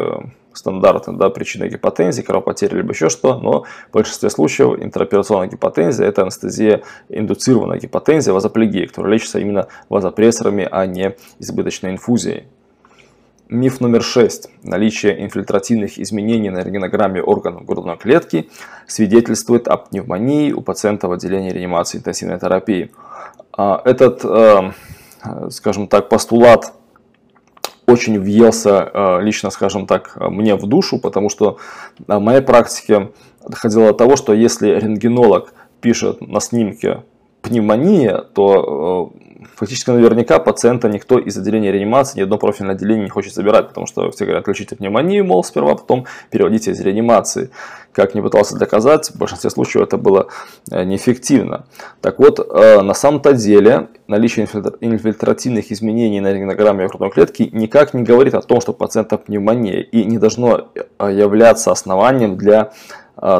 стандартной 0.57 1.15
да, 1.17 1.29
причины 1.29 1.67
гипотензии, 1.67 2.21
кровопотери 2.21 2.75
либо 2.75 2.91
еще 2.91 3.09
что, 3.09 3.39
но 3.39 3.63
в 3.89 3.93
большинстве 3.93 4.29
случаев 4.29 4.81
интраоперационная 4.81 5.47
гипотензия– 5.47 6.05
это 6.07 6.23
анестезия, 6.23 6.81
индуцированная 7.09 7.79
гипотензия, 7.79 8.33
вазоплегия, 8.33 8.87
которая 8.87 9.13
лечится 9.13 9.39
именно 9.39 9.67
вазопрессорами, 9.89 10.67
а 10.69 10.85
не 10.85 11.15
избыточной 11.39 11.91
инфузией. 11.91 12.47
Миф 13.49 13.79
номер 13.79 14.03
шесть. 14.03 14.49
Наличие 14.61 15.23
инфильтративных 15.23 15.99
изменений 15.99 16.49
на 16.49 16.57
рентгенограмме 16.57 17.21
органов 17.21 17.65
грудной 17.65 17.95
клетки 17.95 18.49
свидетельствует 18.87 19.69
о 19.69 19.77
пневмонии 19.77 20.51
у 20.51 20.59
пациента 20.59 21.07
в 21.07 21.13
отделении 21.13 21.51
реанимации 21.51 21.99
интенсивной 21.99 22.39
терапии. 22.39 22.91
А, 23.53 23.81
этот, 23.85 24.25
э, 24.25 24.71
скажем 25.49 25.87
так, 25.87 26.09
постулат 26.09 26.73
очень 27.85 28.19
въелся 28.19 28.91
э, 28.93 29.21
лично, 29.21 29.49
скажем 29.49 29.87
так, 29.87 30.17
мне 30.19 30.55
в 30.55 30.67
душу, 30.67 30.99
потому 30.99 31.29
что 31.29 31.57
в 32.05 32.19
моей 32.19 32.41
практике 32.41 33.11
доходило 33.47 33.87
до 33.87 33.93
того, 33.93 34.17
что 34.17 34.33
если 34.33 34.71
рентгенолог 34.71 35.53
пишет 35.79 36.19
на 36.19 36.41
снимке 36.41 37.03
пневмония, 37.43 38.17
то 38.17 39.13
э, 39.15 39.36
фактически 39.57 39.89
наверняка 39.89 40.37
пациента 40.37 40.87
никто 40.87 41.17
из 41.17 41.35
отделения 41.35 41.71
реанимации, 41.71 42.19
ни 42.19 42.23
одно 42.23 42.37
профильное 42.37 42.75
отделение 42.75 43.05
не 43.05 43.09
хочет 43.09 43.33
забирать, 43.33 43.69
потому 43.69 43.87
что 43.87 44.11
все 44.11 44.25
говорят, 44.25 44.47
лечите 44.47 44.75
пневмонию, 44.75 45.25
мол, 45.25 45.43
сперва, 45.43 45.75
потом 45.75 46.05
переводите 46.29 46.71
из 46.71 46.79
реанимации. 46.79 47.49
Как 47.97 48.13
не 48.13 48.21
пытался 48.21 48.55
доказать, 48.55 49.09
в 49.09 49.17
большинстве 49.17 49.49
случаев 49.49 49.83
это 49.83 49.97
было 49.97 50.27
э, 50.69 50.83
неэффективно. 50.83 51.65
Так 51.99 52.19
вот, 52.19 52.39
э, 52.39 52.81
на 52.83 52.93
самом-то 52.93 53.33
деле 53.33 53.87
наличие 54.07 54.45
инфильтративных 54.45 55.71
изменений 55.71 56.19
на 56.19 56.31
рентгенограмме 56.31 56.87
грудной 56.87 57.09
клетки 57.09 57.49
никак 57.51 57.95
не 57.95 58.03
говорит 58.03 58.35
о 58.35 58.41
том, 58.43 58.61
что 58.61 58.73
у 58.73 58.75
пациента 58.75 59.17
пневмония 59.17 59.81
и 59.81 60.03
не 60.03 60.19
должно 60.19 60.69
э, 60.75 61.11
являться 61.11 61.71
основанием 61.71 62.37
для 62.37 62.71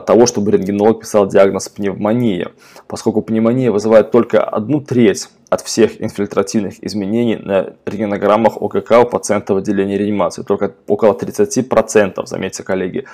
того, 0.07 0.25
чтобы 0.25 0.49
рентгенолог 0.49 1.01
писал 1.01 1.27
диагноз 1.27 1.69
пневмония, 1.69 2.51
поскольку 2.87 3.21
пневмония 3.21 3.71
вызывает 3.71 4.09
только 4.09 4.43
одну 4.43 4.81
треть 4.81 5.29
от 5.51 5.61
всех 5.61 6.01
инфильтративных 6.01 6.83
изменений 6.83 7.35
на 7.35 7.75
рентгенограммах 7.85 8.57
ОКК 8.59 8.91
у 9.03 9.05
пациента 9.05 9.53
в 9.53 9.57
отделении 9.57 9.95
реанимации. 9.95 10.41
Только 10.41 10.73
около 10.87 11.13
30%, 11.13 12.25
заметьте, 12.25 12.63
коллеги. 12.63 13.05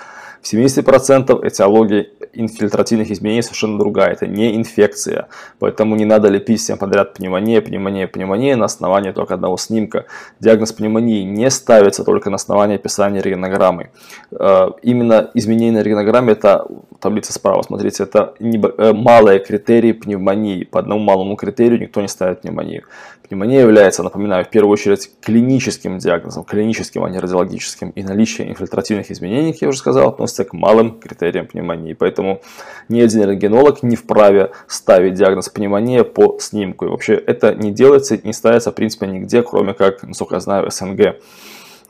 В 0.44 0.54
70% 0.54 1.48
этиология 1.48 2.08
инфильтративных 2.34 3.12
изменений 3.12 3.42
совершенно 3.42 3.80
другая. 3.80 4.12
Это 4.12 4.28
не 4.28 4.58
инфекция. 4.58 5.30
Поэтому 5.60 5.96
не 5.96 6.04
надо 6.04 6.28
лепить 6.28 6.60
всем 6.60 6.78
подряд 6.78 7.14
пневмония, 7.14 7.62
пневмония, 7.62 8.08
пневмония 8.08 8.58
на 8.58 8.66
основании 8.66 9.12
только 9.12 9.36
одного 9.36 9.56
снимка. 9.56 10.06
Диагноз 10.42 10.74
пневмонии 10.74 11.24
не 11.24 11.50
ставится 11.50 12.04
только 12.04 12.30
на 12.30 12.36
основании 12.36 12.76
описания 12.76 13.22
рентгенограммы. 13.22 13.92
Э, 14.32 14.72
именно 14.82 15.32
изменение 15.34 15.72
на 15.72 15.84
рентгенограмме, 15.84 16.34
это 16.34 16.68
таблица 17.00 17.32
справа, 17.32 17.62
смотрите, 17.62 18.04
это 18.04 18.34
э, 18.40 18.94
малые 18.94 19.40
критерии 19.40 19.94
пневмонии. 19.94 20.66
По 20.66 20.80
одному 20.80 21.00
малому 21.02 21.36
критерию 21.38 21.80
никто 21.80 22.02
не 22.02 22.08
ставит 22.10 22.42
пневмонию. 22.42 22.84
Пневмония 23.30 23.62
является, 23.62 24.04
напоминаю, 24.04 24.44
в 24.44 24.50
первую 24.50 24.74
очередь 24.74 25.10
клиническим 25.22 25.98
диагнозом, 25.98 26.44
клиническим, 26.44 27.06
а 27.06 27.10
не 27.10 27.20
радиологическим. 27.20 27.92
И 27.92 28.04
наличие 28.04 28.50
инфильтративных 28.50 29.10
изменений, 29.12 29.54
как 29.54 29.62
я 29.62 29.70
уже 29.70 29.78
сказал, 29.78 30.10
относится 30.10 30.33
к 30.42 30.54
малым 30.54 31.00
критериям 31.00 31.48
пневмонии. 31.48 31.94
Поэтому 31.94 32.42
ни 32.90 33.00
один 33.02 33.30
рентгенолог 33.30 33.84
не 33.84 33.96
вправе 33.96 34.52
ставить 34.68 35.14
диагноз 35.14 35.50
пневмония 35.50 36.04
по 36.04 36.38
снимку. 36.40 36.86
И 36.86 36.90
вообще 36.90 37.14
это 37.14 37.54
не 37.54 37.72
делается, 37.72 38.18
не 38.24 38.34
ставится 38.34 38.72
в 38.72 38.76
принципе 38.76 39.08
нигде, 39.08 39.44
кроме 39.44 39.74
как, 39.74 40.04
насколько 40.04 40.36
я 40.36 40.40
знаю, 40.40 40.72
СНГ 40.72 41.20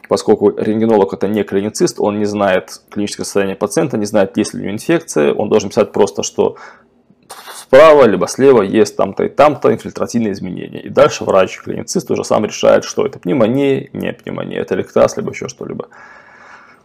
поскольку 0.10 0.50
рентгенолог 0.56 1.14
это 1.14 1.28
не 1.28 1.44
клиницист, 1.44 2.00
он 2.00 2.20
не 2.20 2.26
знает 2.26 2.82
клиническое 2.92 3.24
состояние 3.24 3.56
пациента, 3.56 3.98
не 3.98 4.06
знает, 4.06 4.38
есть 4.38 4.54
ли 4.54 4.60
у 4.60 4.64
него 4.64 4.74
инфекция, 4.74 5.34
он 5.34 5.50
должен 5.50 5.70
писать 5.70 5.92
просто, 5.92 6.22
что 6.22 6.58
справа 7.56 8.06
либо 8.06 8.28
слева 8.28 8.62
есть 8.62 8.96
там-то 8.96 9.24
и 9.24 9.30
там-то 9.30 9.74
инфильтративные 9.74 10.34
изменения. 10.34 10.82
И 10.82 10.90
дальше 10.90 11.24
врач, 11.24 11.60
клиницист 11.60 12.12
уже 12.12 12.24
сам 12.24 12.46
решает, 12.46 12.84
что 12.84 13.06
это 13.06 13.18
пневмония, 13.18 13.90
не 13.94 14.14
пневмония, 14.14 14.62
это 14.62 14.76
лектаз, 14.76 15.18
либо 15.18 15.32
еще 15.32 15.48
что-либо. 15.48 15.88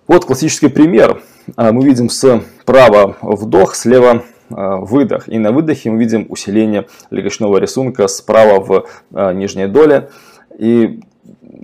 Вот 0.06 0.24
классический 0.24 0.68
пример. 0.68 1.20
А, 1.56 1.72
мы 1.72 1.84
видим 1.84 2.08
справа 2.10 3.16
вдох, 3.22 3.74
слева 3.74 4.22
а, 4.50 4.76
выдох. 4.76 5.28
И 5.28 5.38
на 5.38 5.52
выдохе 5.52 5.90
мы 5.90 5.98
видим 5.98 6.26
усиление 6.28 6.86
легочного 7.10 7.58
рисунка 7.58 8.08
справа 8.08 8.60
в 8.60 8.86
а, 9.12 9.32
нижней 9.32 9.66
доле. 9.66 10.10
И, 10.58 11.00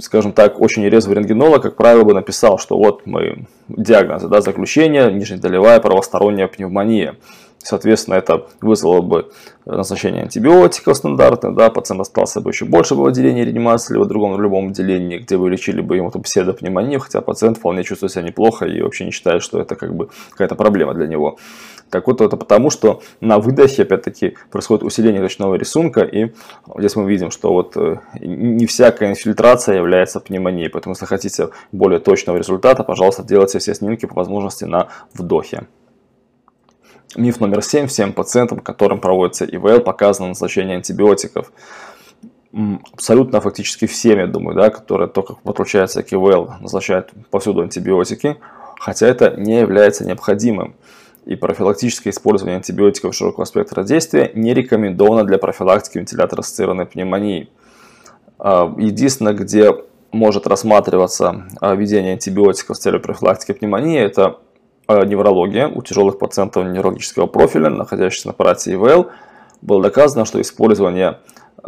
скажем 0.00 0.32
так, 0.32 0.60
очень 0.60 0.84
резвый 0.84 1.16
рентгенолог, 1.16 1.62
как 1.62 1.76
правило, 1.76 2.04
бы 2.04 2.14
написал, 2.14 2.58
что 2.58 2.76
вот 2.76 3.06
мы 3.06 3.46
диагноз, 3.68 4.22
да, 4.24 4.40
заключение, 4.40 5.12
нижнедолевая 5.12 5.80
правосторонняя 5.80 6.48
пневмония. 6.48 7.16
Соответственно, 7.58 8.16
это 8.16 8.46
вызвало 8.60 9.00
бы 9.00 9.30
назначение 9.64 10.24
антибиотиков 10.24 10.98
стандартных, 10.98 11.54
да, 11.54 11.70
пациент 11.70 12.02
остался 12.02 12.42
бы 12.42 12.50
еще 12.50 12.66
больше 12.66 12.94
в 12.94 13.02
отделении 13.06 13.42
реанимации 13.42 13.94
или 13.94 14.02
в 14.02 14.06
другом 14.06 14.34
в 14.34 14.40
любом 14.40 14.68
отделении, 14.68 15.18
где 15.18 15.38
вы 15.38 15.48
лечили 15.48 15.80
бы 15.80 15.96
ему 15.96 16.10
псевдопневмонию, 16.10 17.00
хотя 17.00 17.22
пациент 17.22 17.56
вполне 17.56 17.82
чувствует 17.82 18.12
себя 18.12 18.22
неплохо 18.22 18.66
и 18.66 18.82
вообще 18.82 19.06
не 19.06 19.12
считает, 19.12 19.42
что 19.42 19.60
это 19.60 19.76
как 19.76 19.96
бы 19.96 20.10
какая-то 20.30 20.56
проблема 20.56 20.92
для 20.92 21.06
него. 21.06 21.38
Так 21.90 22.06
вот, 22.06 22.20
это 22.20 22.36
потому, 22.36 22.70
что 22.70 23.02
на 23.20 23.38
выдохе, 23.38 23.82
опять-таки, 23.82 24.36
происходит 24.50 24.82
усиление 24.82 25.22
речного 25.22 25.54
рисунка, 25.54 26.00
и 26.00 26.32
здесь 26.76 26.96
мы 26.96 27.08
видим, 27.08 27.30
что 27.30 27.52
вот 27.52 27.76
э, 27.76 27.98
не 28.20 28.66
всякая 28.66 29.10
инфильтрация 29.10 29.76
является 29.76 30.20
пневмонией, 30.20 30.70
поэтому, 30.70 30.94
если 30.94 31.06
хотите 31.06 31.50
более 31.72 32.00
точного 32.00 32.36
результата, 32.36 32.82
пожалуйста, 32.82 33.22
делайте 33.22 33.58
все 33.58 33.74
снимки 33.74 34.06
по 34.06 34.14
возможности 34.14 34.64
на 34.64 34.88
вдохе. 35.12 35.66
Миф 37.16 37.38
номер 37.38 37.62
7. 37.62 37.86
Всем 37.86 38.12
пациентам, 38.12 38.58
которым 38.58 38.98
проводится 39.00 39.44
ИВЛ, 39.44 39.80
показано 39.80 40.28
назначение 40.28 40.76
антибиотиков. 40.76 41.52
Абсолютно 42.92 43.40
фактически 43.40 43.86
всем, 43.86 44.18
я 44.18 44.26
думаю, 44.26 44.56
да, 44.56 44.70
которые 44.70 45.08
только 45.08 45.34
подключаются 45.34 46.02
к 46.02 46.12
ИВЛ, 46.12 46.54
назначают 46.60 47.12
повсюду 47.30 47.62
антибиотики, 47.62 48.36
хотя 48.78 49.06
это 49.06 49.34
не 49.36 49.60
является 49.60 50.04
необходимым. 50.04 50.74
И 51.26 51.36
профилактическое 51.36 52.12
использование 52.12 52.56
антибиотиков 52.56 53.14
широкого 53.14 53.44
спектра 53.44 53.82
действия 53.82 54.30
не 54.34 54.52
рекомендовано 54.52 55.24
для 55.24 55.38
профилактики 55.38 55.98
вентилятор-ассоциированной 55.98 56.86
пневмонии. 56.86 57.48
А, 58.38 58.74
единственное, 58.78 59.32
где 59.32 59.72
может 60.12 60.46
рассматриваться 60.46 61.46
а, 61.60 61.74
введение 61.74 62.12
антибиотиков 62.12 62.76
с 62.76 62.80
целью 62.80 63.00
профилактики 63.00 63.52
пневмонии, 63.52 63.98
это 63.98 64.38
Э, 64.86 65.04
неврология 65.06 65.66
у 65.68 65.82
тяжелых 65.82 66.18
пациентов 66.18 66.66
неврологического 66.66 67.26
профиля, 67.26 67.70
находящихся 67.70 68.28
на 68.28 68.32
аппарате 68.32 68.74
ИВЛ, 68.74 69.06
было 69.62 69.82
доказано, 69.82 70.26
что 70.26 70.40
использование 70.42 71.20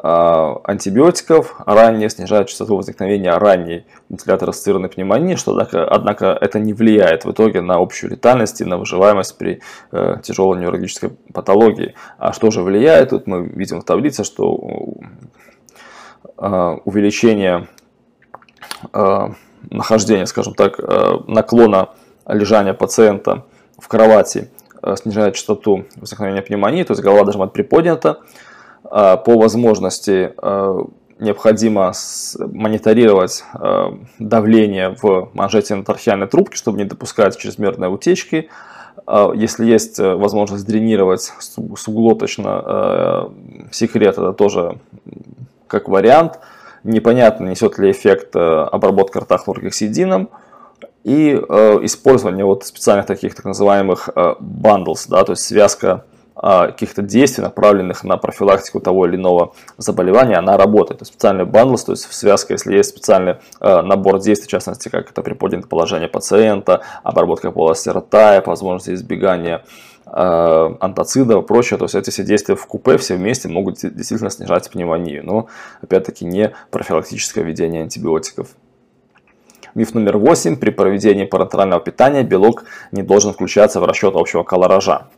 антибиотиков 0.03 1.57
ранее 1.65 2.11
снижает 2.11 2.49
частоту 2.49 2.77
возникновения 2.77 3.33
ранней 3.37 3.87
вентилятор-ассоциированной 4.11 4.91
пневмонии, 4.91 5.37
что, 5.37 5.53
однако, 5.53 5.89
однако 5.89 6.39
это 6.39 6.59
не 6.59 6.75
влияет 6.75 7.25
в 7.25 7.33
итоге 7.33 7.63
на 7.63 7.77
общую 7.77 8.11
летальность 8.11 8.61
и 8.61 8.65
на 8.65 8.77
выживаемость 8.77 9.39
при 9.39 9.63
э, 9.93 10.17
тяжелой 10.23 10.61
неврологической 10.61 11.11
патологии. 11.33 11.95
А 12.19 12.35
что 12.35 12.51
же 12.51 12.63
влияет? 12.63 13.11
Тут 13.11 13.27
мы 13.27 13.47
видим 13.47 13.81
в 13.81 13.85
таблице, 13.85 14.23
что 14.25 14.61
э, 16.37 16.77
увеличение 16.85 17.69
э, 18.93 19.29
нахождения, 19.71 20.27
скажем 20.27 20.55
так, 20.55 20.79
э, 20.79 21.13
наклона 21.27 21.89
лежания 22.27 22.75
пациента 22.75 23.47
в 23.79 23.89
кровати 23.89 24.51
э, 24.83 24.95
снижает 24.97 25.37
частоту 25.37 25.87
возникновения 25.97 26.43
пневмонии, 26.43 26.83
то 26.83 26.93
есть 26.93 27.03
голова 27.03 27.25
должна 27.25 27.47
быть 27.47 27.55
приподнята. 27.55 28.21
А, 28.91 29.17
по 29.17 29.39
возможности 29.39 30.33
э, 30.37 30.79
необходимо 31.19 31.93
мониторировать 32.39 33.45
э, 33.55 33.91
давление 34.19 34.97
в 35.01 35.31
манжете 35.35 35.83
трахеальной 35.83 36.27
трубки, 36.27 36.57
чтобы 36.57 36.79
не 36.79 36.85
допускать 36.85 37.37
чрезмерной 37.37 37.93
утечки. 37.93 38.49
Э, 39.07 39.31
если 39.35 39.67
есть 39.67 39.99
возможность 39.99 40.67
дренировать 40.67 41.33
суглоточно 41.77 43.31
секрет, 43.73 44.19
это 44.19 44.33
тоже 44.33 44.79
как 45.67 45.89
вариант. 45.89 46.39
Непонятно, 46.85 47.49
несет 47.49 47.79
ли 47.79 47.91
эффект 47.91 48.37
обработка 48.37 49.21
рта 49.21 49.39
хлоргексидином 49.39 50.29
и 51.03 51.33
использование 51.33 52.45
вот 52.45 52.65
специальных 52.65 53.07
таких 53.07 53.35
так 53.35 53.45
называемых 53.45 54.09
bundles, 54.15 55.07
да, 55.09 55.25
то 55.25 55.33
есть 55.33 55.43
связка 55.43 56.05
каких-то 56.37 57.01
действий, 57.01 57.43
направленных 57.43 58.05
на 58.05 58.19
профилактику 58.19 58.81
того 58.81 59.07
или 59.07 59.17
иного 59.17 59.55
заболевания, 59.79 60.37
она 60.37 60.59
работает. 60.59 60.99
То 60.99 61.03
есть 61.03 61.13
специальный 61.13 61.47
бандлс, 61.47 61.85
то 61.85 61.93
есть 61.93 62.13
связка, 62.13 62.53
если 62.53 62.77
есть 62.77 62.91
специальный 62.91 63.37
э, 63.61 63.81
набор 63.81 64.21
действий, 64.21 64.47
в 64.47 64.51
частности, 64.51 64.91
как 64.91 65.11
это 65.11 65.23
приподнятое 65.23 65.69
положение 65.69 66.09
пациента, 66.09 66.83
обработка 67.03 67.51
полости 67.51 67.89
рта, 67.89 68.43
возможность 68.45 68.91
избегания 68.91 69.65
э, 70.05 70.71
антоцидов 70.81 71.43
и 71.43 71.47
прочее. 71.47 71.79
То 71.79 71.87
есть 71.87 71.95
эти 71.95 72.11
все 72.11 72.23
действия 72.23 72.55
в 72.55 72.67
купе 72.67 72.99
все 72.99 73.17
вместе 73.17 73.49
могут 73.49 73.79
действительно 73.81 74.31
снижать 74.31 74.71
пневмонию. 74.71 75.25
Но, 75.25 75.47
опять-таки, 75.81 76.27
не 76.27 76.55
профилактическое 76.71 77.45
введение 77.45 77.83
антибиотиков. 77.83 78.49
Миф 79.75 79.95
номер 79.95 80.19
восемь. 80.19 80.57
При 80.57 80.71
проведении 80.71 81.25
парентерального 81.25 81.81
питания 81.81 82.23
белок 82.23 82.65
не 82.93 83.03
должен 83.03 83.33
включаться 83.33 83.81
в 83.81 83.85
расчет 83.85 84.15
общего 84.17 84.43
колоража. 84.43 85.09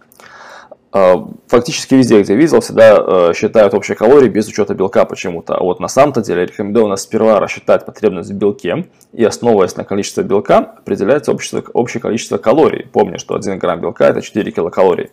А, 0.91 1.29
фактически 1.49 1.95
везде, 1.95 2.23
где 2.23 2.35
видел, 2.35 2.61
всегда 2.61 2.97
э, 2.97 3.33
считают 3.35 3.75
общие 3.75 3.95
калории 3.95 4.29
без 4.29 4.49
учета 4.49 4.75
белка 4.75 5.05
почему-то. 5.05 5.55
А 5.57 5.63
вот 5.63 5.81
на 5.81 5.89
самом-то 5.89 6.23
деле 6.23 6.47
рекомендовано 6.47 6.97
сперва 6.97 7.41
рассчитать 7.41 7.85
потребность 7.85 8.31
в 8.31 8.35
белке 8.35 8.87
и 9.13 9.23
основываясь 9.23 9.77
на 9.77 9.85
количестве 9.85 10.25
белка 10.25 10.59
определяется 10.79 11.33
общее, 11.33 11.63
общее 11.75 12.01
количество 12.01 12.39
калорий. 12.39 12.87
Помни, 12.87 13.19
что 13.19 13.35
1 13.35 13.59
грамм 13.59 13.81
белка 13.81 14.09
это 14.09 14.23
4 14.23 14.51
килокалорий. 14.51 15.11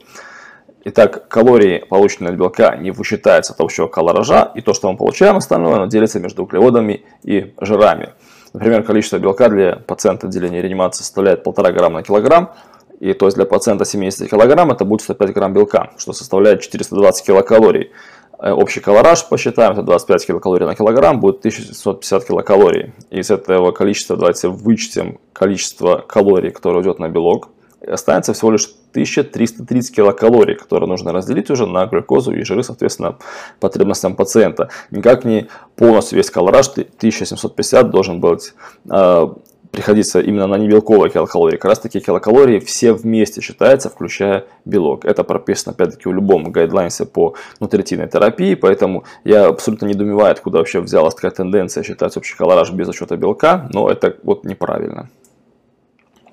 Итак, 0.86 1.28
калории, 1.28 1.84
полученные 1.90 2.30
от 2.30 2.38
белка, 2.38 2.76
не 2.78 2.92
вычитаются 2.92 3.54
от 3.54 3.60
общего 3.60 3.88
калоража, 3.88 4.52
и 4.54 4.62
то, 4.62 4.74
что 4.74 4.90
мы 4.90 4.98
получаем 4.98 5.36
остальное, 5.36 5.76
оно 5.76 5.88
делится 5.88 6.20
между 6.20 6.44
углеводами 6.44 7.04
и 7.24 7.54
жирами. 7.60 8.10
Например, 8.54 8.84
количество 8.84 9.18
белка 9.18 9.50
для 9.50 9.78
пациента 9.78 10.28
отделения 10.28 10.62
реанимации 10.62 11.02
составляет 11.02 11.46
1,5 11.46 11.74
грамма 11.74 12.00
на 12.00 12.04
килограмм, 12.04 12.54
и 13.00 13.14
то 13.14 13.26
есть 13.26 13.36
для 13.36 13.46
пациента 13.46 13.86
70 13.86 14.30
кг 14.30 14.72
это 14.72 14.86
будет 14.86 15.02
105 15.02 15.34
грамм 15.34 15.54
белка, 15.54 15.92
что 15.98 16.14
составляет 16.14 16.62
420 16.62 17.26
килокалорий. 17.26 17.92
Э, 18.40 18.52
общий 18.52 18.80
колораж 18.80 19.28
посчитаем, 19.28 19.74
это 19.74 19.82
25 19.82 20.28
килокалорий 20.28 20.66
на 20.66 20.76
килограмм, 20.76 21.20
будет 21.20 21.40
1750 21.40 22.26
килокалорий. 22.26 22.94
Из 23.10 23.32
этого 23.32 23.72
количества 23.72 24.18
давайте 24.18 24.48
вычтем 24.48 25.20
количество 25.34 26.04
калорий, 26.08 26.52
которое 26.52 26.78
уйдет 26.78 27.00
на 27.00 27.10
белок. 27.10 27.50
И 27.82 27.90
останется 27.90 28.34
всего 28.34 28.52
лишь 28.52 28.66
1330 28.92 29.96
килокалорий, 29.96 30.56
которые 30.56 30.90
нужно 30.90 31.12
разделить 31.12 31.50
уже 31.52 31.68
на 31.68 31.86
глюкозу 31.86 32.32
и 32.32 32.44
жиры, 32.44 32.64
соответственно, 32.64 33.18
потребностям 33.60 34.16
пациента. 34.16 34.70
Никак 34.90 35.26
не 35.26 35.48
полностью 35.76 36.18
весь 36.18 36.30
колораж 36.30 36.70
1750 36.70 37.90
должен 37.90 38.22
быть 38.22 38.54
э, 38.90 39.28
приходиться 39.76 40.22
именно 40.22 40.48
на 40.48 40.56
небелковые 40.56 41.12
килокалории. 41.12 41.58
Как 41.58 41.66
раз 41.66 41.80
таки 41.80 42.00
килокалории 42.00 42.60
все 42.60 42.94
вместе 42.94 43.42
считаются, 43.42 43.90
включая 43.90 44.46
белок. 44.64 45.04
Это 45.04 45.26
прописано 45.26 45.74
опять-таки 45.74 46.08
в 46.08 46.14
любом 46.14 46.50
гайдлайнсе 46.50 47.06
по 47.06 47.36
нутритивной 47.60 48.08
терапии, 48.08 48.56
поэтому 48.56 49.04
я 49.26 49.48
абсолютно 49.48 49.88
недоумеваю, 49.88 50.32
откуда 50.32 50.60
вообще 50.60 50.80
взялась 50.80 51.14
такая 51.14 51.32
тенденция 51.32 51.84
считать 51.84 52.16
общий 52.16 52.38
колораж 52.38 52.72
без 52.72 52.88
учета 52.88 53.18
белка, 53.18 53.68
но 53.74 53.90
это 53.90 54.16
вот 54.24 54.46
неправильно. 54.46 55.10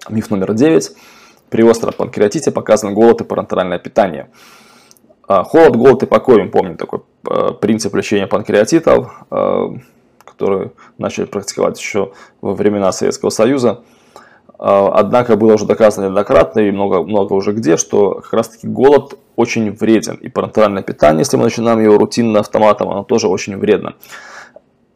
Миф 0.09 0.31
номер 0.31 0.55
девять. 0.55 0.93
При 1.51 1.65
остром 1.65 1.93
панкреатите 1.97 2.53
показан 2.53 2.95
голод 2.95 3.23
и 3.23 3.25
парентеральное 3.25 3.81
питание. 3.81 4.31
А, 5.27 5.43
холод, 5.43 5.75
голод 5.75 6.03
и 6.05 6.07
покой, 6.07 6.49
помним 6.49 6.77
такой 6.77 7.01
э, 7.29 7.49
принцип 7.61 7.93
лечения 7.97 8.29
панкреатитов 8.29 9.25
которые 10.33 10.73
начали 10.99 11.25
практиковать 11.25 11.79
еще 11.79 12.13
во 12.41 12.55
времена 12.55 12.93
Советского 12.93 13.31
Союза. 13.31 13.83
А, 14.59 14.93
однако 14.95 15.37
было 15.37 15.55
уже 15.55 15.67
доказано 15.67 16.05
неоднократно 16.05 16.61
и 16.61 16.71
много, 16.71 17.03
много 17.03 17.33
уже 17.35 17.53
где, 17.53 17.77
что 17.77 18.21
как 18.21 18.33
раз 18.33 18.49
таки 18.49 18.67
голод 18.67 19.19
очень 19.37 19.71
вреден. 19.73 20.15
И 20.17 20.29
парентеральное 20.29 20.83
питание, 20.83 21.21
если 21.21 21.37
мы 21.37 21.45
начинаем 21.45 21.81
его 21.81 21.99
рутинно 21.99 22.41
автоматом, 22.41 22.91
оно 22.91 23.03
тоже 23.03 23.29
очень 23.29 23.57
вредно. 23.57 23.95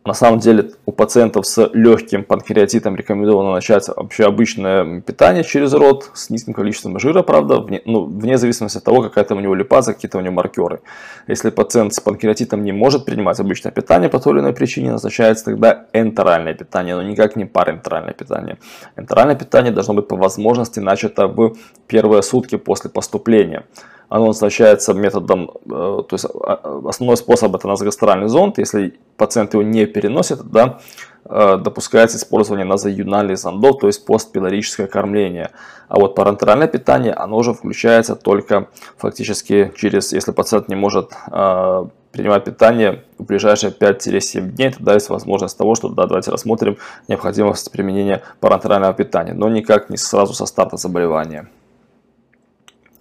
На 0.07 0.15
самом 0.15 0.39
деле 0.39 0.71
у 0.87 0.93
пациентов 0.93 1.47
с 1.49 1.69
легким 1.75 2.23
панкреатитом 2.23 2.95
рекомендовано 2.95 3.53
начать 3.53 3.89
вообще 3.89 4.25
обычное 4.25 5.01
питание 5.01 5.43
через 5.43 5.73
рот 5.73 6.11
с 6.15 6.31
низким 6.31 6.55
количеством 6.55 7.01
жира, 7.01 7.23
правда, 7.23 7.59
вне, 7.59 7.83
ну, 7.85 8.05
вне 8.05 8.39
зависимости 8.39 8.79
от 8.79 8.85
того, 8.85 9.03
какая 9.03 9.25
там 9.25 9.39
у 9.39 9.41
него 9.41 9.57
липаза, 9.57 9.95
какие-то 9.95 10.19
у 10.19 10.21
него 10.21 10.35
маркеры. 10.35 10.81
Если 11.27 11.51
пациент 11.51 11.93
с 11.93 11.99
панкреатитом 11.99 12.63
не 12.63 12.71
может 12.71 13.05
принимать 13.05 13.41
обычное 13.41 13.73
питание 13.73 14.09
по 14.09 14.21
той 14.21 14.35
или 14.35 14.41
иной 14.41 14.53
причине, 14.53 14.93
назначается 14.93 15.47
тогда 15.47 15.87
энтеральное 15.93 16.55
питание, 16.55 16.95
но 16.95 17.03
никак 17.03 17.35
не 17.35 17.45
парентеральное 17.45 18.15
питание. 18.15 18.59
Энтеральное 18.97 19.35
питание 19.35 19.73
должно 19.73 19.95
быть 19.95 20.07
по 20.07 20.17
возможности 20.17 20.79
начато 20.79 21.27
в 21.27 21.57
первые 21.89 22.23
сутки 22.23 22.57
после 22.57 22.91
поступления 22.91 23.65
оно 24.09 24.27
назначается 24.27 24.95
методом, 24.95 25.51
э, 25.65 25.69
то 25.69 26.09
есть 26.13 26.27
а, 26.27 26.81
основной 26.89 27.17
способ 27.17 27.55
это 27.55 27.67
назогастральный 27.67 28.29
зонд, 28.29 28.59
если 28.59 28.95
пациент 29.17 29.55
его 29.55 29.63
не 29.63 29.87
переносит, 29.87 30.43
да, 30.45 30.79
э, 31.25 31.57
допускается 31.57 32.17
использование 32.17 32.65
назоюнальных 32.65 33.39
зондов, 33.39 33.81
то 33.81 33.87
есть 33.89 34.07
постпилорическое 34.07 34.87
кормление. 34.87 35.51
А 35.89 35.99
вот 35.99 36.15
парентеральное 36.15 36.69
питание, 36.69 37.13
оно 37.13 37.37
уже 37.37 37.53
включается 37.53 38.15
только 38.15 38.69
фактически 38.97 39.73
через, 39.77 40.13
если 40.13 40.33
пациент 40.33 40.69
не 40.69 40.77
может 40.77 41.11
э, 41.31 41.87
принимать 42.13 42.45
питание 42.45 43.05
в 43.19 43.25
ближайшие 43.25 43.73
5-7 43.73 44.41
дней, 44.51 44.71
тогда 44.71 44.95
есть 44.95 45.11
возможность 45.11 45.59
того, 45.59 45.75
что 45.75 45.89
да, 45.89 46.07
давайте 46.07 46.31
рассмотрим 46.31 46.79
необходимость 47.09 47.71
применения 47.73 48.23
парентерального 48.41 48.95
питания, 48.95 49.35
но 49.35 49.49
никак 49.49 49.91
не 49.91 49.97
сразу 49.97 50.33
со 50.33 50.47
старта 50.47 50.77
заболевания. 50.77 51.49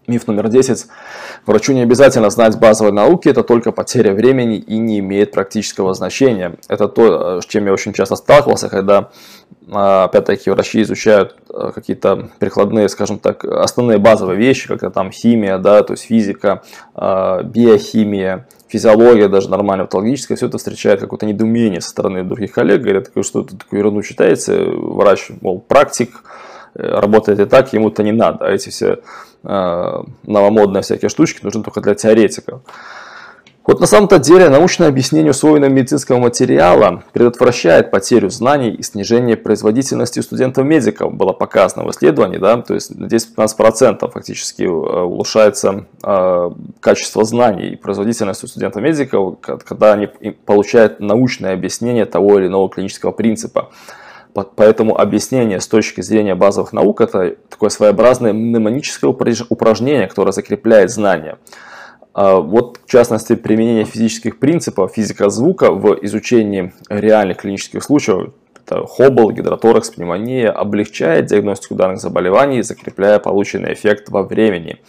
Миф 0.07 0.27
номер 0.27 0.49
10. 0.49 0.85
Врачу 1.47 1.73
не 1.73 1.81
обязательно 1.81 2.29
знать 2.29 2.59
базовые 2.59 2.93
науки, 2.93 3.27
это 3.27 3.43
только 3.43 3.71
потеря 3.71 4.13
времени 4.13 4.57
и 4.57 4.77
не 4.77 4.99
имеет 4.99 5.31
практического 5.31 5.95
значения. 5.95 6.57
Это 6.67 6.87
то, 6.87 7.41
с 7.41 7.45
чем 7.45 7.65
я 7.65 7.73
очень 7.73 7.91
часто 7.91 8.15
сталкивался, 8.15 8.69
когда, 8.69 9.09
а, 9.71 10.03
опять-таки, 10.03 10.51
врачи 10.51 10.83
изучают 10.83 11.35
а, 11.49 11.71
какие-то 11.71 12.29
прикладные, 12.37 12.87
скажем 12.87 13.17
так, 13.17 13.45
основные 13.45 13.97
базовые 13.97 14.37
вещи, 14.37 14.67
как 14.67 14.93
там 14.93 15.11
химия, 15.11 15.57
да, 15.57 15.81
то 15.81 15.93
есть 15.93 16.03
физика, 16.03 16.61
а, 16.93 17.41
биохимия, 17.41 18.47
физиология, 18.67 19.27
даже 19.27 19.49
нормальная 19.49 19.85
патологическая, 19.85 20.37
все 20.37 20.47
это 20.47 20.59
встречает 20.59 20.99
какое-то 20.99 21.25
недоумение 21.25 21.81
со 21.81 21.89
стороны 21.89 22.23
других 22.23 22.51
коллег, 22.51 22.81
говорят, 22.81 23.09
что 23.23 23.41
это 23.41 23.57
такую 23.57 23.79
ерунду 23.79 24.03
читаете, 24.03 24.65
врач, 24.65 25.31
мол, 25.41 25.59
практик, 25.61 26.23
э, 26.23 26.54
работает 26.75 27.39
и 27.39 27.45
так, 27.45 27.73
ему-то 27.73 28.03
не 28.03 28.11
надо, 28.11 28.45
а 28.45 28.51
эти 28.51 28.69
все 28.69 28.99
Э, 29.47 30.01
новомодные 30.23 30.81
всякие 30.81 31.09
штучки 31.09 31.43
нужны 31.43 31.61
только 31.61 31.79
для 31.79 31.93
теоретиков. 31.93 32.61
Вот 33.67 33.79
на 33.79 33.85
самом-то 33.85 34.17
деле 34.17 34.49
научное 34.49 34.87
объяснение 34.87 35.31
усвоенного 35.31 35.69
медицинского 35.71 36.17
материала 36.17 37.03
предотвращает 37.13 37.91
потерю 37.91 38.29
знаний 38.29 38.71
и 38.71 38.81
снижение 38.81 39.37
производительности 39.37 40.19
студентов-медиков. 40.19 41.13
Было 41.13 41.33
показано 41.33 41.85
в 41.85 41.91
исследовании, 41.91 42.37
да, 42.37 42.57
то 42.61 42.73
есть 42.73 42.95
на 42.95 43.05
10-15% 43.05 44.09
фактически 44.11 44.63
э, 44.63 44.67
улучшается 44.67 45.85
э, 46.03 46.51
качество 46.79 47.23
знаний 47.23 47.69
и 47.69 47.75
производительность 47.75 48.47
студентов-медиков, 48.47 49.37
когда 49.41 49.93
они 49.93 50.07
получают 50.45 50.99
научное 50.99 51.53
объяснение 51.53 52.05
того 52.05 52.39
или 52.39 52.47
иного 52.47 52.67
клинического 52.69 53.11
принципа. 53.11 53.69
Поэтому 54.35 54.99
объяснение 54.99 55.61
с 55.61 55.67
точки 55.67 56.01
зрения 56.01 56.35
базовых 56.35 56.73
наук 56.73 56.99
это 56.99 57.37
такое 57.49 57.69
своеобразное 57.69 58.33
мнемоническое 58.33 59.09
упражнение, 59.09 60.07
которое 60.07 60.33
закрепляет 60.33 60.91
знания. 60.91 61.37
А 62.13 62.35
вот, 62.41 62.79
в 62.85 62.91
частности, 62.91 63.35
применение 63.35 63.85
физических 63.85 64.39
принципов 64.39 64.91
физика 64.93 65.29
звука 65.29 65.71
в 65.71 65.97
изучении 66.03 66.73
реальных 66.89 67.37
клинических 67.37 67.81
случаев, 67.81 68.33
это 68.65 68.85
хоббл, 68.85 69.31
гидроторакс, 69.31 69.91
пневмония, 69.91 70.51
облегчает 70.51 71.27
диагностику 71.27 71.75
данных 71.75 72.01
заболеваний, 72.01 72.61
закрепляя 72.61 73.19
полученный 73.19 73.73
эффект 73.73 74.09
во 74.09 74.23
времени. 74.23 74.81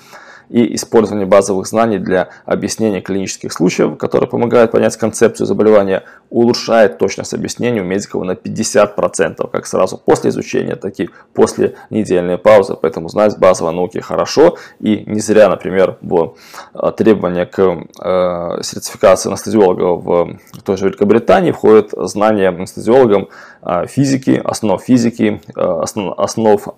И 0.49 0.75
использование 0.75 1.27
базовых 1.27 1.67
знаний 1.67 1.99
для 1.99 2.29
объяснения 2.45 3.01
клинических 3.01 3.53
случаев, 3.53 3.99
которые 3.99 4.29
помогают 4.29 4.73
понять 4.73 4.97
концепцию 4.97 5.47
заболевания, 5.47 6.05
улучшает 6.31 6.99
точность 6.99 7.35
объяснения 7.35 7.81
у 7.81 7.85
медиков 7.85 8.25
на 8.25 8.33
50%, 8.33 9.51
как 9.51 9.67
сразу 9.67 9.99
после 9.99 10.31
изучения, 10.31 10.77
так 10.77 10.99
и 11.01 11.11
после 11.35 11.77
недельной 11.91 12.39
паузы. 12.39 12.77
Поэтому 12.81 13.09
знать 13.09 13.39
базовые 13.39 13.75
науки 13.75 13.99
хорошо 13.99 14.57
и 14.81 15.05
не 15.07 15.21
зря, 15.21 15.49
например, 15.49 15.99
в 16.01 16.37
э, 16.75 16.93
требования 16.97 17.47
к 17.47 17.59
э, 17.61 18.63
сертификации 18.63 19.29
анестезиолога 19.29 19.97
в 19.97 20.39
той 20.65 20.77
же 20.77 20.87
Великобритании 20.87 21.53
входит 21.53 21.91
знание 21.93 22.49
анестезиологам 22.49 23.29
э, 23.63 23.87
физики, 23.87 24.41
основ 24.45 24.83
физики, 24.83 25.41
основ, 25.55 26.69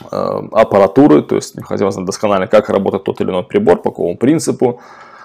аппаратуры, 0.00 1.22
то 1.22 1.36
есть 1.36 1.54
необходимо 1.54 1.90
знать 1.90 2.06
досконально, 2.06 2.46
как 2.46 2.68
работает 2.68 3.04
тот 3.04 3.20
или 3.20 3.30
иной 3.30 3.44
прибор, 3.44 3.80
по 3.80 3.90
какому 3.90 4.16
принципу, 4.16 4.80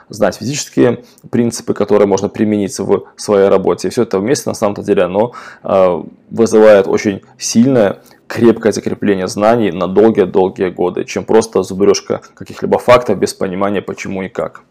знать 0.09 0.35
физические 0.35 1.03
принципы, 1.29 1.73
которые 1.73 2.07
можно 2.07 2.29
применить 2.29 2.77
в 2.77 3.03
своей 3.15 3.47
работе. 3.47 3.87
И 3.87 3.91
все 3.91 4.03
это 4.03 4.19
вместе 4.19 4.49
на 4.49 4.53
самом-то 4.53 4.83
деле 4.83 5.03
оно 5.03 5.33
э, 5.63 6.03
вызывает 6.29 6.87
очень 6.87 7.21
сильное, 7.37 8.01
крепкое 8.27 8.71
закрепление 8.71 9.27
знаний 9.27 9.71
на 9.71 9.87
долгие-долгие 9.87 10.69
годы, 10.69 11.03
чем 11.03 11.25
просто 11.25 11.63
зубрежка 11.63 12.21
каких-либо 12.33 12.77
фактов 12.77 13.19
без 13.19 13.33
понимания 13.33 13.81
почему 13.81 14.23
и 14.23 14.29
как. 14.29 14.63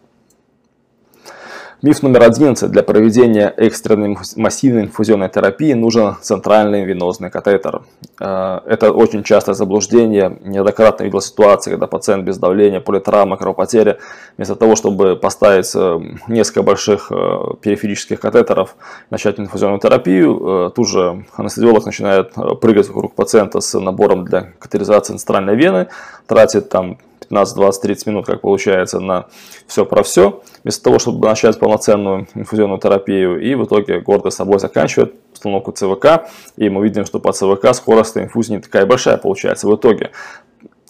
Миф 1.82 2.02
номер 2.02 2.24
11. 2.24 2.70
Для 2.70 2.82
проведения 2.82 3.48
экстренной 3.56 4.14
массивной 4.36 4.82
инфузионной 4.82 5.30
терапии 5.30 5.72
нужен 5.72 6.14
центральный 6.20 6.84
венозный 6.84 7.30
катетер. 7.30 7.80
Э, 8.20 8.60
это 8.66 8.92
очень 8.92 9.22
частое 9.22 9.54
заблуждение. 9.54 10.36
Неоднократно 10.44 11.04
видел 11.04 11.22
ситуации, 11.22 11.70
когда 11.70 11.86
пациент 11.86 12.24
без 12.24 12.36
давления, 12.36 12.80
политравма, 12.80 13.38
кровопотери, 13.38 13.96
вместо 14.36 14.56
того, 14.56 14.76
чтобы 14.76 15.16
поставить 15.16 15.72
э, 15.74 16.00
несколько 16.28 16.62
больших 16.62 17.10
э, 17.10 17.38
периферических 17.62 18.20
катетеров, 18.20 18.76
начать 19.08 19.40
инфузионную 19.40 19.80
терапию, 19.80 20.70
тут 20.76 20.86
же 20.86 21.24
анестезиолог 21.34 21.86
начинает 21.86 22.34
прыгать 22.60 22.88
вокруг 22.88 23.14
пациента 23.14 23.60
с 23.60 23.80
набором 23.80 24.26
для 24.26 24.52
катеризации 24.58 25.16
центральной 25.16 25.56
вены, 25.56 25.88
тратит 26.26 26.68
там 26.68 26.98
15, 27.30 27.54
20, 27.54 27.82
30 27.82 28.06
минут, 28.06 28.26
как 28.26 28.40
получается, 28.40 28.98
на 28.98 29.26
все 29.68 29.86
про 29.86 30.02
все, 30.02 30.42
вместо 30.64 30.82
того, 30.82 30.98
чтобы 30.98 31.28
начать 31.28 31.58
полноценную 31.60 32.26
инфузионную 32.34 32.80
терапию, 32.80 33.40
и 33.40 33.54
в 33.54 33.64
итоге 33.64 34.00
гордо 34.00 34.30
собой 34.30 34.58
заканчивает 34.58 35.14
установку 35.32 35.70
ЦВК, 35.70 36.26
и 36.56 36.68
мы 36.68 36.82
видим, 36.82 37.06
что 37.06 37.20
по 37.20 37.32
ЦВК 37.32 37.72
скорость 37.72 38.16
инфузии 38.16 38.54
не 38.54 38.58
такая 38.58 38.84
большая 38.84 39.16
получается 39.16 39.68
в 39.68 39.76
итоге. 39.76 40.10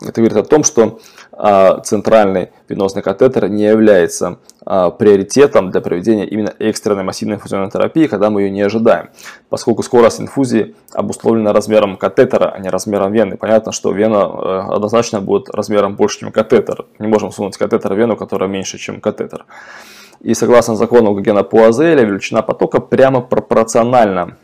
Это 0.00 0.22
говорит 0.22 0.38
о 0.38 0.42
том, 0.42 0.64
что 0.64 0.98
центральный 1.85 2.50
венозный 2.68 3.03
катетер 3.03 3.48
не 3.48 3.64
является 3.64 4.38
а, 4.66 4.90
приоритетом 4.90 5.70
для 5.70 5.81
проведения 5.81 6.26
именно 6.26 6.53
экстренной 6.59 7.03
массивной 7.03 7.37
инфузионной 7.37 7.70
терапии, 7.70 8.07
когда 8.07 8.29
мы 8.29 8.42
ее 8.42 8.50
не 8.50 8.61
ожидаем. 8.61 9.09
Поскольку 9.48 9.83
скорость 9.83 10.20
инфузии 10.20 10.74
обусловлена 10.92 11.53
размером 11.53 11.96
катетера, 11.96 12.50
а 12.50 12.59
не 12.59 12.68
размером 12.68 13.12
вены. 13.12 13.38
Понятно, 13.38 13.72
что 13.72 13.92
вена 13.92 14.16
э, 14.16 14.74
однозначно 14.74 15.22
будет 15.22 15.48
размером 15.48 15.96
больше, 15.96 16.20
чем 16.20 16.31
катетер. 16.31 16.85
Не 16.98 17.09
можем 17.09 17.33
сунуть 17.33 17.57
катетер 17.57 17.94
в 17.94 17.96
вену, 17.96 18.16
которая 18.16 18.48
меньше, 18.48 18.76
чем 18.76 19.00
катетер. 19.00 19.46
И 20.20 20.35
согласно 20.35 20.76
закону 20.76 21.14
Гогена 21.14 21.42
Пуазеля, 21.42 22.05
величина 22.05 22.42
потока 22.42 22.81
прямо 22.81 23.22
пропорциональна 23.22 24.37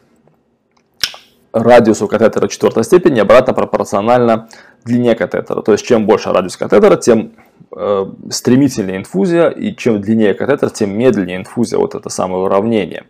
радиусу 1.52 2.08
катетера 2.08 2.48
четвертой 2.48 2.84
степени, 2.84 3.20
обратно 3.20 3.52
пропорциональна 3.52 4.48
длине 4.86 5.14
катетера. 5.14 5.60
То 5.60 5.72
есть 5.72 5.84
чем 5.84 6.06
больше 6.06 6.32
радиус 6.32 6.56
катетера, 6.56 6.96
тем 6.96 7.32
э, 7.76 8.06
стремительнее 8.30 8.96
инфузия, 8.98 9.48
и 9.50 9.76
чем 9.76 10.00
длиннее 10.00 10.32
катетер, 10.32 10.70
тем 10.70 10.96
медленнее 10.96 11.36
инфузия. 11.36 11.78
Вот 11.78 11.94
это 11.94 12.08
самое 12.08 12.42
уравнение. 12.44 13.04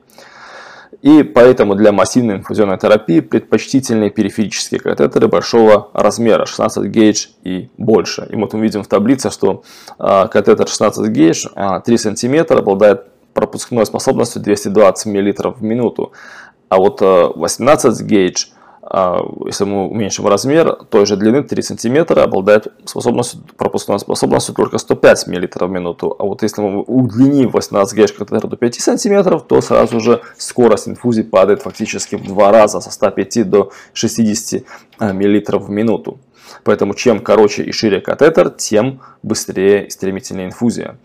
И 1.02 1.22
поэтому 1.22 1.74
для 1.74 1.92
массивной 1.92 2.36
инфузионной 2.36 2.78
терапии 2.78 3.20
предпочтительны 3.20 4.10
периферические 4.10 4.80
катетеры 4.80 5.28
большого 5.28 5.90
размера, 5.92 6.46
16 6.46 6.86
гейдж 6.86 7.26
и 7.44 7.68
больше. 7.76 8.26
И 8.30 8.36
вот 8.36 8.54
мы 8.54 8.60
видим 8.60 8.82
в 8.82 8.88
таблице, 8.88 9.30
что 9.30 9.62
э, 9.98 10.28
катетер 10.28 10.66
16 10.66 11.08
гейдж, 11.10 11.46
э, 11.54 11.80
3 11.84 11.98
см, 11.98 12.56
обладает 12.56 13.06
пропускной 13.34 13.84
способностью 13.84 14.42
220 14.42 15.06
мл 15.06 15.52
в 15.52 15.62
минуту. 15.62 16.12
А 16.68 16.78
вот 16.78 17.00
18 17.00 18.00
э, 18.00 18.04
гейдж 18.04 18.46
а, 18.46 18.55
если 19.46 19.64
мы 19.64 19.88
уменьшим 19.88 20.26
размер 20.26 20.76
той 20.90 21.06
же 21.06 21.16
длины 21.16 21.42
3 21.42 21.62
см, 21.62 22.20
обладает 22.20 22.68
способностью, 22.84 23.40
пропускной 23.56 23.98
способностью 23.98 24.54
только 24.54 24.78
105 24.78 25.26
мл 25.26 25.66
в 25.66 25.70
минуту. 25.70 26.14
А 26.18 26.24
вот 26.24 26.42
если 26.42 26.60
мы 26.60 26.82
удлиним 26.82 27.50
18 27.50 27.96
гейдж 27.96 28.12
катетер 28.12 28.46
до 28.46 28.56
5 28.56 28.74
см, 28.74 29.40
то 29.40 29.60
сразу 29.60 30.00
же 30.00 30.22
скорость 30.36 30.88
инфузии 30.88 31.22
падает 31.22 31.62
фактически 31.62 32.14
в 32.14 32.26
два 32.26 32.52
раза, 32.52 32.80
со 32.80 32.90
105 32.90 33.50
до 33.50 33.72
60 33.92 34.62
а, 34.98 35.12
мл 35.12 35.58
в 35.58 35.70
минуту. 35.70 36.18
Поэтому 36.62 36.94
чем 36.94 37.20
короче 37.20 37.64
и 37.64 37.72
шире 37.72 38.00
катетер, 38.00 38.50
тем 38.50 39.00
быстрее 39.22 39.86
и 39.86 39.90
стремительнее 39.90 40.46
инфузия. 40.46 40.96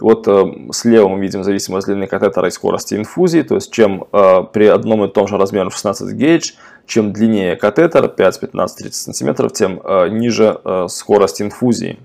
Вот 0.00 0.26
э, 0.26 0.44
слева 0.72 1.08
мы 1.08 1.20
видим 1.20 1.44
зависимость 1.44 1.86
длины 1.86 2.06
катетера 2.06 2.48
и 2.48 2.50
скорости 2.50 2.94
инфузии, 2.94 3.42
то 3.42 3.54
есть 3.54 3.72
чем 3.72 4.04
э, 4.12 4.42
при 4.52 4.66
одном 4.66 5.04
и 5.04 5.08
том 5.08 5.28
же 5.28 5.36
размере 5.36 5.70
16 5.70 6.14
гейдж, 6.14 6.52
чем 6.86 7.12
длиннее 7.12 7.56
катетер, 7.56 8.08
5, 8.08 8.40
15, 8.40 8.78
30 8.78 9.16
см, 9.16 9.50
тем 9.50 9.80
э, 9.82 10.08
ниже 10.08 10.60
э, 10.64 10.86
скорость 10.88 11.40
инфузии. 11.42 11.98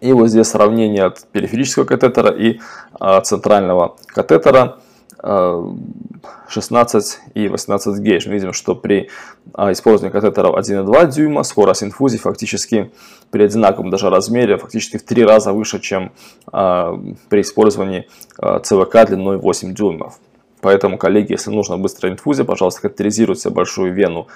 И 0.00 0.12
вот 0.12 0.28
здесь 0.28 0.46
сравнение 0.48 1.04
от 1.04 1.24
периферического 1.32 1.84
катетера 1.84 2.30
и 2.30 2.60
э, 3.00 3.20
центрального 3.22 3.96
катетера. 4.06 4.78
16 6.48 7.20
и 7.34 7.46
18 7.46 8.00
гейдж. 8.00 8.26
Мы 8.26 8.34
видим, 8.34 8.52
что 8.52 8.74
при 8.74 9.08
использовании 9.56 10.10
катетеров 10.10 10.56
1,2 10.56 11.12
дюйма 11.12 11.44
скорость 11.44 11.84
инфузии 11.84 12.18
фактически 12.18 12.90
при 13.30 13.44
одинаковом 13.44 13.90
даже 13.90 14.10
размере, 14.10 14.56
фактически 14.56 14.96
в 14.96 15.04
3 15.04 15.24
раза 15.24 15.52
выше, 15.52 15.78
чем 15.78 16.10
при 16.50 17.40
использовании 17.40 18.08
ЦВК 18.36 19.06
длиной 19.06 19.36
8 19.36 19.72
дюймов. 19.74 20.18
Поэтому, 20.62 20.96
коллеги, 20.96 21.32
если 21.32 21.50
нужна 21.50 21.76
быстрая 21.76 22.12
инфузия, 22.12 22.44
пожалуйста, 22.44 22.82
катетеризируйте 22.82 23.50
большую 23.50 23.92
вену 23.92 24.28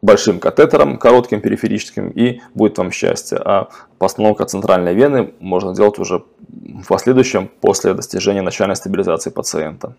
большим 0.00 0.40
катетером, 0.40 0.98
коротким 0.98 1.40
периферическим, 1.40 2.08
и 2.08 2.40
будет 2.54 2.78
вам 2.78 2.90
счастье. 2.90 3.38
А 3.44 3.68
постановка 3.98 4.46
центральной 4.46 4.94
вены 4.94 5.34
можно 5.38 5.74
делать 5.74 5.98
уже 5.98 6.24
в 6.48 6.86
последующем, 6.88 7.50
после 7.60 7.92
достижения 7.92 8.40
начальной 8.40 8.76
стабилизации 8.76 9.30
пациента. 9.30 9.94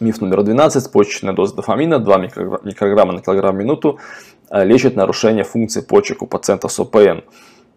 Миф 0.00 0.20
номер 0.20 0.42
12. 0.42 0.92
Почечная 0.92 1.32
доза 1.32 1.56
дофамина 1.56 1.98
2 1.98 2.18
микрограмма 2.18 3.12
на 3.12 3.22
килограмм 3.22 3.54
в 3.54 3.58
минуту 3.58 4.00
а, 4.50 4.64
лечит 4.64 4.96
нарушение 4.96 5.44
функции 5.44 5.80
почек 5.80 6.22
у 6.22 6.26
пациентов 6.26 6.72
с 6.72 6.80
ОПН. 6.80 7.20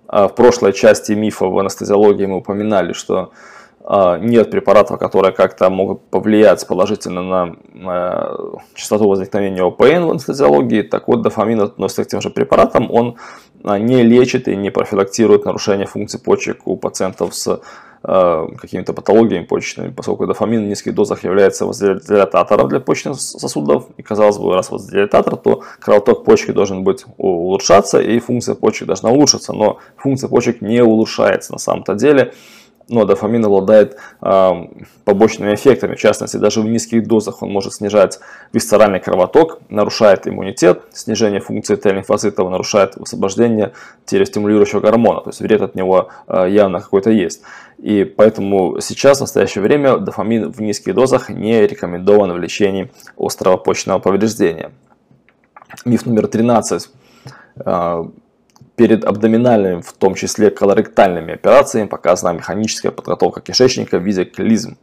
А 0.07 0.27
в 0.27 0.35
прошлой 0.35 0.73
части 0.73 1.13
мифа 1.13 1.45
в 1.45 1.57
анестезиологии 1.57 2.25
мы 2.25 2.37
упоминали, 2.37 2.91
что 2.91 3.31
нет 3.89 4.51
препаратов, 4.51 4.99
которые 4.99 5.31
как-то 5.31 5.69
могут 5.69 6.09
повлиять 6.09 6.67
положительно 6.67 7.23
на, 7.23 7.55
на 7.73 8.37
частоту 8.75 9.07
возникновения 9.07 9.63
ОПН 9.63 10.03
в 10.03 10.11
анестезиологии. 10.11 10.81
Так 10.81 11.07
вот, 11.07 11.21
дофамин 11.21 11.61
относится 11.61 12.03
к 12.03 12.07
тем 12.07 12.19
же 12.19 12.29
препаратам. 12.29 12.91
Он 12.91 13.15
а, 13.63 13.79
не 13.79 14.03
лечит 14.03 14.49
и 14.49 14.57
не 14.57 14.71
профилактирует 14.71 15.45
нарушение 15.45 15.87
функций 15.87 16.19
почек 16.19 16.67
у 16.67 16.75
пациентов 16.75 17.33
с 17.33 17.61
э, 18.03 18.47
какими-то 18.59 18.93
патологиями 18.93 19.45
почечными, 19.45 19.89
поскольку 19.89 20.27
дофамин 20.27 20.65
в 20.65 20.67
низких 20.67 20.93
дозах 20.93 21.23
является 21.23 21.65
вазодилататором 21.65 22.67
для 22.67 22.81
почечных 22.81 23.21
сосудов. 23.21 23.87
И 23.95 24.03
казалось 24.03 24.37
бы, 24.37 24.53
раз 24.53 24.69
вазодилататор, 24.69 25.37
то 25.37 25.63
кровоток 25.79 26.25
почки 26.25 26.51
должен 26.51 26.83
быть 26.83 27.05
улучшаться 27.15 28.01
и 28.01 28.19
функция 28.19 28.55
почек 28.55 28.87
должна 28.87 29.11
улучшиться. 29.11 29.53
Но 29.53 29.79
функция 29.95 30.27
почек 30.27 30.59
не 30.59 30.83
улучшается 30.83 31.53
на 31.53 31.57
самом-то 31.57 31.95
деле 31.95 32.33
но 32.89 33.05
дофамин 33.05 33.43
обладает 33.45 33.97
э, 34.21 34.51
побочными 35.03 35.53
эффектами. 35.53 35.95
В 35.95 35.99
частности, 35.99 36.37
даже 36.37 36.61
в 36.61 36.65
низких 36.65 37.05
дозах 37.07 37.43
он 37.43 37.51
может 37.51 37.73
снижать 37.73 38.19
висцеральный 38.53 38.99
кровоток, 38.99 39.59
нарушает 39.69 40.27
иммунитет, 40.27 40.83
снижение 40.93 41.41
функции 41.41 41.75
Т-лимфоцитов 41.75 42.49
нарушает 42.49 42.95
высвобождение 42.95 43.73
телестимулирующего 44.05 44.79
гормона. 44.79 45.21
То 45.21 45.29
есть 45.29 45.41
вред 45.41 45.61
от 45.61 45.75
него 45.75 46.09
э, 46.27 46.47
явно 46.49 46.79
какой-то 46.79 47.11
есть. 47.11 47.41
И 47.77 48.05
поэтому 48.05 48.79
сейчас, 48.79 49.17
в 49.17 49.21
настоящее 49.21 49.61
время, 49.61 49.97
дофамин 49.97 50.51
в 50.51 50.61
низких 50.61 50.95
дозах 50.95 51.29
не 51.29 51.67
рекомендован 51.67 52.31
в 52.31 52.37
лечении 52.37 52.91
острого 53.17 53.57
почечного 53.57 53.99
повреждения. 53.99 54.71
Миф 55.85 56.05
номер 56.05 56.27
13 56.27 56.89
перед 58.75 59.05
абдоминальными, 59.05 59.81
в 59.81 59.93
том 59.93 60.15
числе 60.15 60.49
колоректальными 60.51 61.33
операциями, 61.33 61.87
показана 61.87 62.37
механическая 62.37 62.91
подготовка 62.91 63.41
кишечника 63.41 63.97
в 63.97 64.03
виде 64.03 64.25
клизм. 64.25 64.77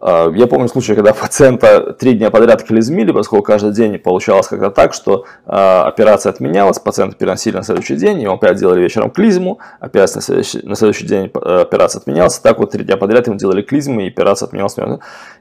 А, 0.00 0.30
я 0.34 0.46
помню 0.48 0.68
случай, 0.68 0.94
когда 0.94 1.12
пациента 1.12 1.92
три 1.92 2.14
дня 2.14 2.30
подряд 2.30 2.64
клизмили, 2.64 3.12
поскольку 3.12 3.44
каждый 3.44 3.72
день 3.72 3.98
получалось 3.98 4.48
как-то 4.48 4.70
так, 4.70 4.94
что 4.94 5.26
а, 5.46 5.86
операция 5.86 6.30
отменялась, 6.30 6.80
пациента 6.80 7.16
переносили 7.16 7.56
на 7.56 7.62
следующий 7.62 7.96
день, 7.96 8.18
и 8.18 8.22
ему 8.22 8.34
опять 8.34 8.56
делали 8.56 8.80
вечером 8.80 9.10
клизму, 9.10 9.60
опять 9.78 10.14
на 10.14 10.20
следующий, 10.20 10.60
на 10.66 10.74
следующий 10.74 11.06
день 11.06 11.30
э, 11.32 11.60
операция 11.60 12.00
отменялась. 12.00 12.38
Так 12.38 12.58
вот 12.58 12.72
три 12.72 12.84
дня 12.84 12.96
подряд 12.96 13.28
ему 13.28 13.36
делали 13.36 13.62
клизму, 13.62 14.00
и 14.00 14.08
операция 14.08 14.46
отменялась. 14.46 14.76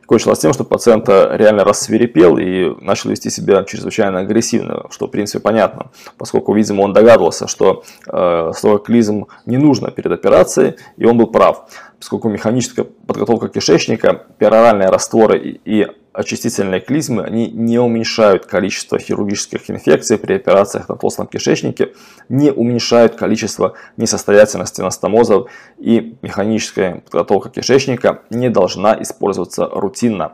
Кончилось 0.05 0.39
тем, 0.39 0.53
что 0.53 0.63
пациент 0.63 1.07
реально 1.07 1.63
рассверепел 1.63 2.37
и 2.37 2.75
начал 2.83 3.09
вести 3.09 3.29
себя 3.29 3.63
чрезвычайно 3.63 4.19
агрессивно, 4.19 4.87
что 4.89 5.07
в 5.07 5.11
принципе 5.11 5.39
понятно, 5.39 5.91
поскольку, 6.17 6.53
видимо, 6.53 6.81
он 6.81 6.93
догадывался, 6.93 7.47
что 7.47 7.83
э, 8.07 8.51
слово 8.55 8.79
клизм 8.79 9.27
не 9.45 9.57
нужно 9.57 9.91
перед 9.91 10.11
операцией, 10.11 10.75
и 10.97 11.05
он 11.05 11.17
был 11.17 11.27
прав 11.27 11.65
поскольку 12.01 12.29
механическая 12.29 12.83
подготовка 13.05 13.47
кишечника, 13.47 14.25
пероральные 14.39 14.89
растворы 14.89 15.59
и 15.63 15.87
очистительные 16.13 16.81
клизмы, 16.81 17.23
они 17.23 17.49
не 17.49 17.79
уменьшают 17.79 18.45
количество 18.45 18.99
хирургических 18.99 19.69
инфекций 19.69 20.17
при 20.17 20.33
операциях 20.33 20.89
на 20.89 20.95
толстом 20.95 21.27
кишечнике, 21.27 21.93
не 22.29 22.51
уменьшают 22.51 23.15
количество 23.15 23.73
несостоятельности 23.97 24.81
анастомозов 24.81 25.49
и 25.77 26.15
механическая 26.21 26.95
подготовка 26.95 27.49
кишечника 27.49 28.23
не 28.29 28.49
должна 28.49 29.01
использоваться 29.01 29.65
рутинно. 29.65 30.33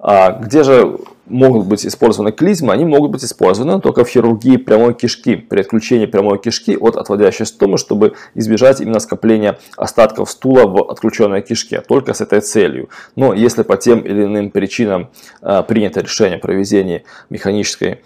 А 0.00 0.30
где 0.32 0.62
же 0.62 0.98
могут 1.26 1.66
быть 1.66 1.84
использованы 1.84 2.32
клизмы? 2.32 2.72
Они 2.72 2.84
могут 2.84 3.10
быть 3.10 3.24
использованы 3.24 3.80
только 3.80 4.04
в 4.04 4.08
хирургии 4.08 4.56
прямой 4.56 4.94
кишки, 4.94 5.36
при 5.36 5.60
отключении 5.60 6.06
прямой 6.06 6.38
кишки 6.38 6.76
от 6.76 6.96
отводящей 6.96 7.46
стомы, 7.46 7.78
чтобы 7.78 8.14
избежать 8.34 8.80
именно 8.80 9.00
скопления 9.00 9.58
остатков 9.76 10.30
стула 10.30 10.66
в 10.66 10.90
отключенной 10.90 11.42
кишке, 11.42 11.80
только 11.80 12.14
с 12.14 12.20
этой 12.20 12.40
целью. 12.40 12.88
Но 13.16 13.34
если 13.34 13.62
по 13.62 13.76
тем 13.76 14.00
или 14.00 14.24
иным 14.24 14.50
причинам 14.50 15.10
а, 15.42 15.62
принято 15.62 16.00
решение 16.00 16.38
о 16.38 16.40
проведении 16.40 17.04
механической 17.28 18.02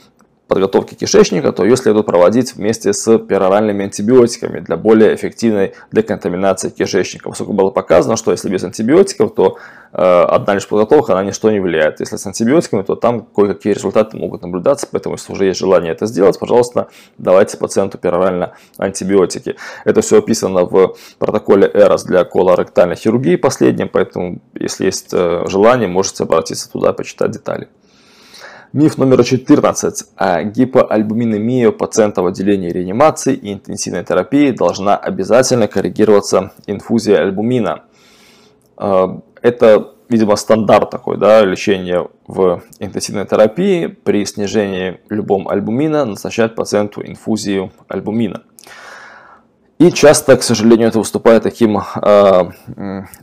подготовки 0.53 0.95
кишечника, 0.95 1.51
то 1.53 1.65
ее 1.65 1.77
следует 1.77 2.05
проводить 2.05 2.55
вместе 2.57 2.93
с 2.93 3.19
пероральными 3.19 3.85
антибиотиками 3.85 4.61
для 4.61 4.77
более 4.77 5.15
эффективной 5.15 5.73
деконтаминации 5.93 6.69
кишечника. 6.69 7.31
Поскольку 7.31 7.55
было 7.55 7.71
показано, 7.71 8.17
что 8.17 8.33
если 8.33 8.51
без 8.51 8.63
антибиотиков, 8.63 9.35
то 9.35 9.57
э, 9.95 9.97
одна 9.97 10.53
лишь 10.55 10.69
подготовка 10.69 11.15
на 11.15 11.25
ничто 11.25 11.51
не 11.51 11.59
влияет. 11.59 12.01
Если 12.01 12.17
с 12.17 12.27
антибиотиками, 12.27 12.83
то 12.83 12.97
там 12.97 13.23
кое-какие 13.35 13.73
результаты 13.73 14.19
могут 14.19 14.43
наблюдаться, 14.43 14.87
поэтому 14.91 15.15
если 15.15 15.33
уже 15.33 15.47
есть 15.47 15.59
желание 15.59 15.93
это 15.93 16.05
сделать, 16.05 16.39
пожалуйста, 16.39 16.89
давайте 17.17 17.57
пациенту 17.57 17.97
перорально 17.97 18.53
антибиотики. 18.77 19.57
Это 19.87 20.03
все 20.03 20.19
описано 20.19 20.65
в 20.65 20.97
протоколе 21.19 21.71
ЭРОС 21.73 22.05
для 22.05 22.25
колоректальной 22.25 22.97
хирургии 22.97 23.37
последнем, 23.37 23.89
поэтому 23.89 24.43
если 24.55 24.85
есть 24.85 25.15
э, 25.15 25.45
желание, 25.49 25.89
можете 25.89 26.25
обратиться 26.25 26.71
туда, 26.71 26.93
почитать 26.93 27.31
детали. 27.31 27.69
Миф 28.75 28.97
номер 28.97 29.23
14. 29.23 30.15
Гипоальбуминемия 30.45 31.73
пациента 31.73 32.23
в 32.23 32.27
отделении 32.27 32.71
реанимации 32.71 33.35
и 33.35 33.53
интенсивной 33.53 34.03
терапии 34.03 34.51
должна 34.51 34.97
обязательно 34.97 35.69
коррегироваться 35.69 36.53
инфузией 36.67 37.19
альбумина. 37.19 37.83
А, 38.79 39.21
это, 39.43 39.93
видимо, 40.09 40.37
стандарт 40.37 40.89
такой, 40.89 41.19
да, 41.19 41.45
лечения 41.45 42.09
в 42.27 42.63
интенсивной 42.79 43.27
терапии. 43.27 43.89
При 43.89 44.25
снижении 44.25 45.01
любом 45.11 45.49
альбумина 45.49 46.07
назначать 46.07 46.55
пациенту 46.55 47.03
инфузию 47.07 47.73
альбумина. 47.89 48.43
И 49.83 49.91
часто, 49.91 50.37
к 50.37 50.45
сожалению, 50.45 50.89
это 50.89 51.01
выступает 51.01 51.43
таким 51.43 51.77
э, 51.77 52.51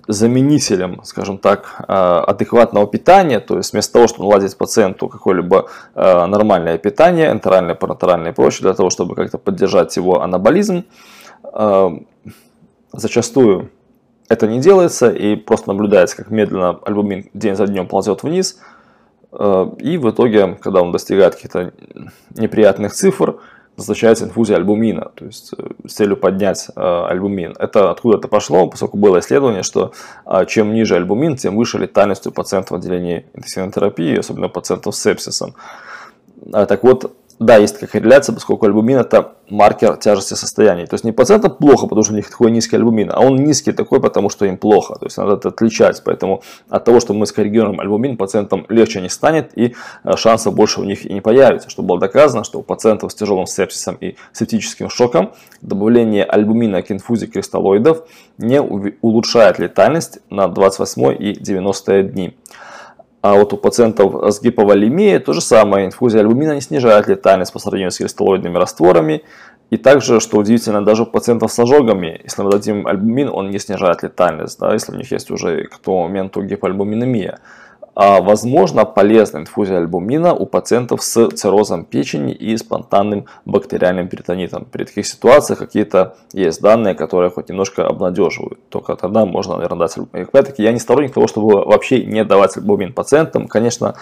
заменителем, 0.10 1.00
скажем 1.06 1.38
так, 1.38 1.86
э, 1.88 1.93
адекватного 1.93 2.86
питания. 2.86 3.39
То 3.39 3.56
есть 3.56 3.72
вместо 3.72 3.93
того, 3.93 4.08
чтобы 4.10 4.26
наладить 4.26 4.58
пациенту 4.58 5.08
какое-либо 5.08 5.69
э, 5.95 6.26
нормальное 6.26 6.78
питание, 6.78 7.32
энтеральное, 7.32 7.76
паратеральное 7.76 8.34
и 8.34 8.36
прочее, 8.36 8.63
для 8.63 8.74
того, 8.74 8.89
чтобы 8.89 9.15
как-то 9.15 9.38
поддержать 9.38 9.95
его 9.95 10.22
анаболизм, 10.22 10.84
э, 11.54 11.89
зачастую 12.91 13.69
это 14.28 14.45
не 14.45 14.60
делается 14.60 15.10
и 15.10 15.38
просто 15.38 15.69
наблюдается, 15.69 16.17
как 16.17 16.30
медленно 16.30 16.78
альбумин 16.86 17.30
день 17.34 17.56
за 17.56 17.67
днем 17.67 17.88
ползет 17.88 18.24
вниз. 18.24 18.60
Э, 19.32 19.65
и 19.78 19.98
в 19.98 20.10
итоге, 20.10 20.58
когда 20.62 20.82
он 20.82 20.91
достигает 20.91 21.36
каких-то 21.36 21.72
неприятных 22.36 22.91
цифр, 22.91 23.39
назначается 23.79 24.25
инфузия 24.25 24.55
альбумина, 24.57 25.11
то 25.15 25.25
есть 25.25 25.53
э, 25.57 25.67
с 25.87 25.93
целью 25.93 26.17
поднять 26.17 26.67
э, 26.75 27.05
альбумин. 27.09 27.55
Это 27.57 27.91
откуда-то 27.91 28.27
пошло, 28.27 28.67
поскольку 28.67 28.97
было 28.97 29.19
исследование, 29.19 29.63
что 29.63 29.93
э, 30.25 30.45
чем 30.47 30.73
ниже 30.73 30.95
альбумин, 30.95 31.35
тем 31.35 31.55
выше 31.55 31.77
летальность 31.77 32.27
у 32.27 32.31
пациентов 32.31 32.71
в 32.71 32.75
отделении 32.75 33.25
интенсивной 33.33 33.71
терапии, 33.71 34.17
особенно 34.17 34.49
пациентов 34.49 34.95
с 34.95 35.01
сепсисом. 35.01 35.55
Так 36.51 36.83
вот, 36.83 37.15
да, 37.39 37.56
есть 37.56 37.75
такая 37.75 37.89
корреляция, 37.89 38.34
поскольку 38.34 38.65
альбумин 38.65 38.97
это 38.97 39.36
маркер 39.49 39.95
тяжести 39.95 40.34
состояния. 40.34 40.86
То 40.86 40.95
есть 40.95 41.06
не 41.06 41.13
пациентам 41.13 41.56
плохо, 41.56 41.88
потому 41.88 42.04
что 42.04 42.12
у 42.12 42.15
них 42.17 42.30
такой 42.30 42.52
низкий 42.52 42.75
альбумин, 42.75 43.10
а 43.13 43.21
он 43.21 43.38
низкий 43.38 43.71
такой, 43.71 44.02
потому 44.02 44.30
что 44.30 44.45
им 44.45 44.58
плохо. 44.58 44.95
То 44.95 45.06
есть 45.06 45.17
надо 45.17 45.36
это 45.36 45.47
отличать. 45.47 46.02
Поэтому 46.04 46.43
от 46.67 46.84
того, 46.84 46.99
что 46.99 47.13
мы 47.13 47.25
скоррегируем 47.25 47.80
альбумин, 47.80 48.17
пациентам 48.17 48.65
легче 48.67 48.99
не 48.99 49.08
станет 49.08 49.58
и 49.58 49.73
э, 50.04 50.17
шансов 50.17 50.54
больше 50.54 50.82
у 50.82 50.84
них 50.84 51.06
и 51.06 51.13
не 51.13 51.21
появится. 51.21 51.69
Что 51.69 51.82
было 51.82 51.97
доказано, 51.97 52.43
что 52.43 52.60
у 52.60 52.62
пациентов 52.62 53.13
с 53.13 53.15
тяжелым 53.15 53.47
сепсисом 53.47 53.95
и 54.02 54.15
септическим 54.34 54.89
шоком 54.89 55.32
добавление 55.62 56.25
альбумина 56.25 56.82
к 56.82 56.91
инфузии 56.91 57.28
кристаллоидов 57.28 58.04
не 58.38 58.62
улучшает 58.62 59.60
летальность 59.60 60.19
на 60.30 60.49
28 60.49 61.15
и 61.17 61.34
90 61.36 62.04
дни. 62.04 62.36
А 63.21 63.36
вот 63.36 63.51
у 63.51 63.58
пациентов 63.58 64.34
с 64.34 64.41
гиповолемией 64.41 65.19
то 65.19 65.34
же 65.34 65.41
самое. 65.41 65.86
Инфузия 65.86 66.21
альбумина 66.21 66.53
не 66.53 66.62
снижает 66.62 67.08
летальность 67.08 67.51
по 67.51 67.60
сравнению 67.60 67.91
с 67.91 67.97
кристаллоидными 67.97 68.58
растворами. 68.58 69.23
И 69.69 69.77
также, 69.77 70.19
что 70.19 70.38
удивительно, 70.38 70.84
даже 70.84 71.03
у 71.03 71.05
пациентов 71.05 71.51
с 71.51 71.60
ожогами, 71.60 72.21
если 72.23 72.41
мы 72.41 72.49
дадим 72.49 72.88
альбумин, 72.88 73.29
он 73.32 73.51
не 73.51 73.60
снижает 73.60 74.01
летальность, 74.01 74.58
да, 74.60 74.73
если 74.73 74.93
у 74.93 74.95
них 74.95 75.12
есть 75.12 75.29
уже 75.29 75.65
к 75.65 75.77
тому 75.77 76.03
моменту 76.03 76.41
гипоальбуминемия. 76.41 77.39
А, 78.01 78.21
возможно 78.21 78.85
полезна 78.85 79.39
инфузия 79.39 79.77
альбумина 79.77 80.33
у 80.33 80.45
пациентов 80.45 81.03
с 81.03 81.27
циррозом 81.31 81.83
печени 81.83 82.31
и 82.31 82.55
спонтанным 82.55 83.25
бактериальным 83.43 84.07
перитонитом. 84.07 84.63
При 84.63 84.85
таких 84.85 85.05
ситуациях 85.05 85.59
какие-то 85.59 86.15
есть 86.31 86.62
данные, 86.62 86.95
которые 86.95 87.29
хоть 87.29 87.49
немножко 87.49 87.85
обнадеживают. 87.85 88.57
Только 88.69 88.95
тогда 88.95 89.25
можно, 89.25 89.55
наверное, 89.57 89.79
дать 89.79 89.97
альбумин. 89.97 90.27
Опять-таки, 90.29 90.63
я 90.63 90.71
не 90.71 90.79
сторонник 90.79 91.13
того, 91.13 91.27
чтобы 91.27 91.65
вообще 91.65 92.05
не 92.05 92.23
давать 92.23 92.55
альбумин 92.55 92.93
пациентам. 92.93 93.49
Конечно, 93.49 93.95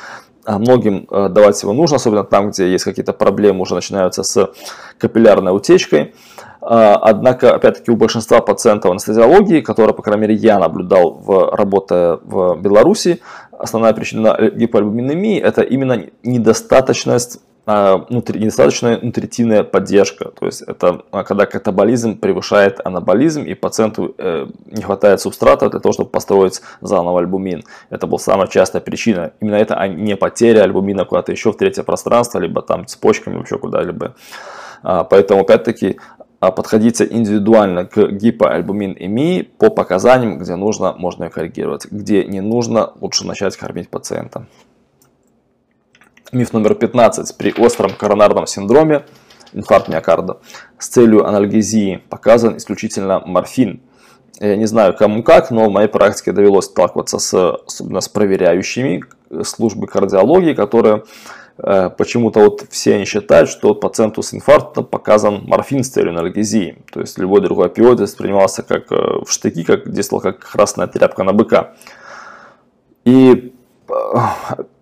а, 0.46 0.60
многим 0.60 1.08
э, 1.10 1.30
давать 1.30 1.62
его 1.64 1.74
нужно, 1.74 1.96
особенно 1.96 2.24
там, 2.24 2.52
где 2.52 2.72
есть 2.72 2.84
какие-то 2.84 3.14
проблемы, 3.14 3.62
уже 3.62 3.74
начинаются 3.74 4.22
с 4.22 4.52
капиллярной 5.00 5.56
утечкой. 5.56 6.14
А, 6.62 6.96
однако, 6.96 7.56
опять-таки, 7.56 7.92
у 7.92 7.96
большинства 7.96 8.42
пациентов 8.42 8.92
анестезиологии, 8.92 9.62
которые, 9.62 9.94
по 9.94 10.02
крайней 10.02 10.22
мере, 10.22 10.36
я 10.36 10.60
наблюдал, 10.60 11.12
в, 11.14 11.56
работая 11.56 12.20
в 12.24 12.56
Беларуси, 12.62 13.22
основная 13.58 13.94
причина 13.94 14.52
гипоальбуминемии– 14.54 15.40
это 15.42 15.62
именно 15.62 16.06
недостаточность 16.24 17.40
а, 17.70 17.98
внутри, 17.98 18.40
недостаточная 18.40 18.98
нутритивная 19.02 19.64
поддержка. 19.64 20.32
То 20.32 20.46
есть 20.46 20.62
это 20.62 21.02
а, 21.12 21.26
когда 21.26 21.46
катаболизм 21.46 22.18
превышает 22.18 22.80
анаболизм 22.86 23.44
и 23.44 23.56
пациенту 23.56 24.16
э, 24.18 24.48
не 24.68 24.82
хватает 24.82 25.20
субстрата 25.20 25.70
для 25.70 25.82
того, 25.82 25.92
чтобы 25.92 26.10
построить 26.10 26.62
заново 26.80 27.20
альбумин. 27.20 27.64
Это 27.90 28.08
была 28.08 28.20
самая 28.20 28.48
частая 28.48 28.82
причина. 28.82 29.34
Именно 29.42 29.56
это, 29.56 29.76
а 29.76 29.86
не 29.90 30.16
потеря 30.16 30.62
альбумина 30.62 31.04
куда-то 31.04 31.34
еще 31.34 31.52
в 31.52 31.58
третье 31.58 31.84
пространство, 31.84 32.40
либо 32.40 32.62
там 32.62 32.86
цепочками 32.88 33.36
вообще 33.36 33.58
куда-либо. 33.58 34.16
Поэтому, 34.84 35.42
опять-таки, 35.42 36.00
а 36.17 36.17
подходите 36.52 37.08
индивидуально 37.10 37.86
к 37.86 38.12
гипоальбуминемии 38.12 39.42
по 39.42 39.70
показаниям, 39.70 40.38
где 40.38 40.56
нужно, 40.56 40.94
можно 40.94 41.26
ее 41.26 41.30
коррегировать. 41.30 41.88
Где 41.90 42.26
не 42.26 42.42
нужно, 42.42 42.94
лучше 43.02 43.26
начать 43.26 43.58
кормить 43.58 43.90
пациента. 43.90 44.46
Миф 46.32 46.54
номер 46.54 46.76
15. 46.76 47.38
При 47.38 47.54
остром 47.54 47.92
коронарном 47.98 48.46
синдроме, 48.46 49.06
инфаркт 49.54 49.88
миокарда, 49.88 50.40
с 50.78 50.90
целью 50.90 51.26
анальгезии 51.26 52.04
показан 52.10 52.58
исключительно 52.58 53.20
морфин. 53.26 53.82
Я 54.40 54.56
не 54.56 54.68
знаю 54.68 54.96
кому 54.96 55.24
как, 55.24 55.50
но 55.50 55.68
в 55.68 55.72
моей 55.72 55.88
практике 55.88 56.34
довелось 56.34 56.66
сталкиваться 56.66 57.18
с, 57.18 57.34
особенно 57.66 58.02
с 58.02 58.10
проверяющими 58.10 59.04
службы 59.44 59.88
кардиологии, 59.88 60.54
которые 60.54 60.98
Э, 60.98 61.47
почему-то 61.58 62.42
вот 62.42 62.66
все 62.70 62.96
они 62.96 63.06
считают, 63.06 63.50
что 63.50 63.74
пациенту 63.74 64.22
с 64.22 64.34
инфарктом 64.34 64.86
показан 64.86 65.44
морфин 65.46 65.84
с 65.84 65.90
целью 65.90 66.12
анальгезии. 66.12 66.84
То 66.92 67.02
есть 67.02 67.18
любой 67.18 67.42
другой 67.42 67.68
опиоид 67.68 68.00
воспринимался 68.00 68.62
как 68.62 68.92
э, 68.92 68.96
в 69.26 69.32
штыки, 69.32 69.64
как 69.64 69.92
действовал 69.92 70.22
как 70.22 70.40
красная 70.40 70.88
тряпка 70.88 71.24
на 71.24 71.34
быка. 71.34 71.74
И 73.06 73.54
э, 73.90 73.94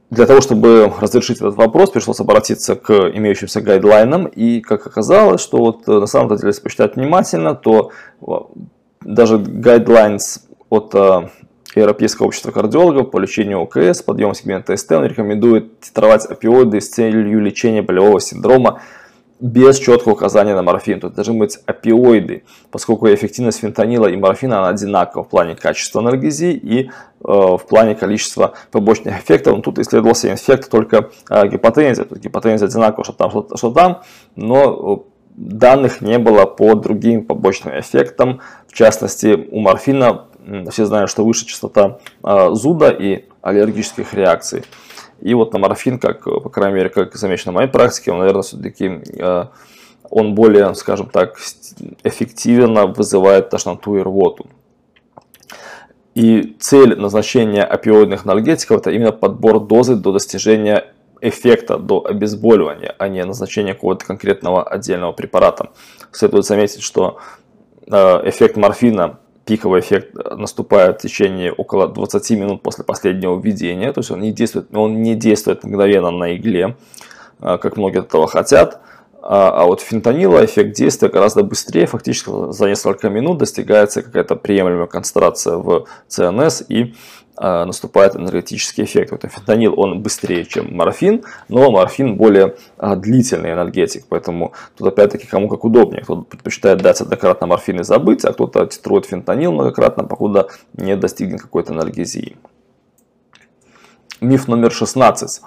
для 0.10 0.26
того, 0.26 0.42
чтобы 0.42 0.92
разрешить 1.00 1.38
этот 1.38 1.56
вопрос, 1.56 1.92
пришлось 1.92 2.20
обратиться 2.20 2.76
к 2.76 2.92
имеющимся 2.92 3.62
гайдлайнам. 3.62 4.26
И 4.26 4.60
как 4.60 4.86
оказалось, 4.86 5.42
что 5.42 5.58
вот 5.58 5.88
на 5.88 6.08
самом 6.08 6.36
деле, 6.36 6.50
если 6.50 6.62
почитать 6.62 6.98
внимательно, 6.98 7.56
то 7.56 7.92
даже 9.02 9.38
guidelines 9.38 10.42
от 10.70 10.94
Европейского 11.82 12.28
общества 12.28 12.52
кардиологов 12.52 13.12
по 13.12 13.20
лечению 13.20 13.62
ОКС, 13.62 14.02
подъем 14.02 14.34
сегмента 14.34 14.76
СТ, 14.76 14.92
он 14.94 15.06
рекомендует 15.06 15.80
титровать 15.82 16.26
опиоиды 16.26 16.82
с 16.82 16.90
целью 16.90 17.42
лечения 17.42 17.82
болевого 17.82 18.20
синдрома 18.20 18.82
без 19.40 19.78
четкого 19.78 20.14
указания 20.14 20.56
на 20.56 20.64
морфин. 20.64 21.00
Тут 21.00 21.14
должны 21.14 21.34
быть 21.38 21.60
опиоиды, 21.66 22.44
поскольку 22.72 23.08
эффективность 23.14 23.60
фентанила 23.60 24.08
и 24.08 24.16
морфина 24.16 24.60
она 24.60 24.70
одинакова 24.70 25.24
в 25.24 25.30
плане 25.30 25.56
качества 25.56 26.02
анальгезии 26.02 26.54
и 26.54 26.86
э, 26.86 26.90
в 27.24 27.62
плане 27.68 27.96
количества 27.96 28.54
побочных 28.72 29.22
эффектов. 29.22 29.56
Но 29.56 29.62
тут 29.62 29.80
исследовался 29.80 30.34
эффект 30.34 30.72
только 30.72 31.10
э, 31.30 31.48
гипотензии. 31.48 32.04
Тут 32.04 32.20
гипотензия 32.20 32.68
одинакова, 32.68 33.04
что 33.04 33.14
там, 33.14 33.30
что, 33.30 33.58
что 33.58 33.72
там, 33.72 34.02
но 34.36 35.04
э, 35.06 35.12
данных 35.36 36.00
не 36.00 36.18
было 36.18 36.46
по 36.46 36.74
другим 36.76 37.26
побочным 37.26 37.78
эффектам. 37.78 38.40
В 38.68 38.74
частности, 38.74 39.48
у 39.52 39.60
морфина 39.60 40.26
все 40.70 40.86
знают, 40.86 41.10
что 41.10 41.26
выше 41.26 41.46
частота 41.46 42.00
э, 42.24 42.50
зуда 42.54 42.90
и 42.90 43.26
аллергических 43.42 44.14
реакций. 44.14 44.64
И 45.22 45.34
вот 45.34 45.54
на 45.54 45.60
морфин, 45.60 46.00
как, 46.00 46.24
по 46.24 46.50
крайней 46.50 46.76
мере, 46.76 46.90
как 46.90 47.16
замечено 47.16 47.52
в 47.52 47.56
моей 47.56 47.70
практике, 47.70 48.12
он, 48.12 48.20
наверное, 48.20 48.42
все-таки 48.42 49.02
э, 49.18 49.46
он 50.10 50.36
более, 50.36 50.74
скажем 50.76 51.08
так, 51.08 51.38
эффективно 52.04 52.88
вызывает 52.88 53.50
тошноту 53.50 53.98
и 53.98 54.02
рвоту. 54.02 54.48
И 56.14 56.56
цель 56.60 56.98
назначения 56.98 57.64
опиоидных 57.64 58.26
анальгетиков– 58.26 58.78
это 58.80 58.92
именно 58.92 59.12
подбор 59.12 59.60
дозы 59.60 59.96
до 59.96 60.14
достижения 60.14 60.94
эффекта, 61.22 61.78
до 61.78 62.06
обезболивания, 62.06 62.96
а 62.98 63.08
не 63.10 63.24
назначение 63.26 63.74
какого-то 63.74 64.06
конкретного 64.06 64.64
отдельного 64.64 65.12
препарата. 65.12 65.72
Следует 66.12 66.46
заметить, 66.46 66.82
что 66.82 67.18
э, 67.88 67.94
эффект 68.30 68.56
морфина 68.56 69.20
пиковый 69.46 69.82
эффект 69.82 70.14
наступает 70.16 71.00
в 71.00 71.02
течение 71.02 71.52
около 71.52 71.88
20 71.88 72.32
минут 72.32 72.62
после 72.62 72.84
последнего 72.84 73.40
введения, 73.40 73.92
то 73.94 74.00
есть 74.00 74.12
он 74.12 74.22
не 74.22 74.32
действует, 74.32 74.76
он 74.76 75.02
не 75.02 75.16
действует 75.16 75.64
мгновенно 75.64 76.12
на 76.12 76.36
игле, 76.36 76.76
а, 77.40 77.58
как 77.58 77.78
многие 77.78 78.00
этого 78.00 78.28
хотят, 78.28 78.82
а, 79.22 79.50
а 79.50 79.66
вот 79.66 79.82
фентанила 79.82 80.44
эффект 80.44 80.76
действия 80.76 81.10
гораздо 81.10 81.44
быстрее, 81.44 81.86
фактически 81.86 82.52
за 82.52 82.68
несколько 82.68 83.10
минут 83.10 83.38
достигается 83.38 84.02
какая-то 84.02 84.36
приемлемая 84.36 84.88
концентрация 84.88 85.58
в 85.58 85.86
ЦНС 86.08 86.64
и 86.68 86.94
наступает 87.38 88.16
энергетический 88.16 88.84
эффект. 88.86 89.12
Вот 89.12 89.26
фентанил, 89.30 89.78
он 89.80 90.02
быстрее, 90.02 90.46
чем 90.46 90.76
морфин, 90.76 91.24
но 91.50 91.70
морфин 91.72 92.16
более 92.16 92.56
а, 92.78 92.96
длительный 92.96 93.52
энергетик, 93.52 94.06
поэтому 94.08 94.54
тут 94.78 94.88
опять-таки 94.88 95.28
кому 95.28 95.50
как 95.50 95.66
удобнее. 95.66 96.04
Кто-то 96.04 96.22
предпочитает 96.22 96.82
дать 96.82 97.02
однократно 97.02 97.48
морфин 97.48 97.82
и 97.82 97.84
забыть, 97.84 98.24
а 98.26 98.34
кто-то 98.34 98.66
титрует 98.68 99.06
фентанил 99.06 99.52
многократно, 99.52 100.04
покуда 100.04 100.48
не 100.74 100.96
достигнет 100.96 101.42
какой-то 101.42 101.74
энергезии. 101.74 102.38
Миф 104.22 104.48
номер 104.48 104.72
16. 104.72 105.42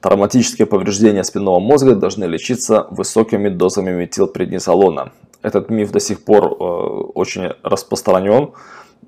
Травматические 0.00 0.66
повреждения 0.66 1.24
спинного 1.24 1.58
мозга 1.58 1.94
должны 1.94 2.24
лечиться 2.24 2.86
высокими 2.90 3.48
дозами 3.48 3.90
метилпреднизолона. 3.90 5.12
Этот 5.42 5.70
миф 5.70 5.90
до 5.90 6.00
сих 6.00 6.22
пор 6.24 6.44
э, 6.44 6.54
очень 6.54 7.52
распространен. 7.62 8.50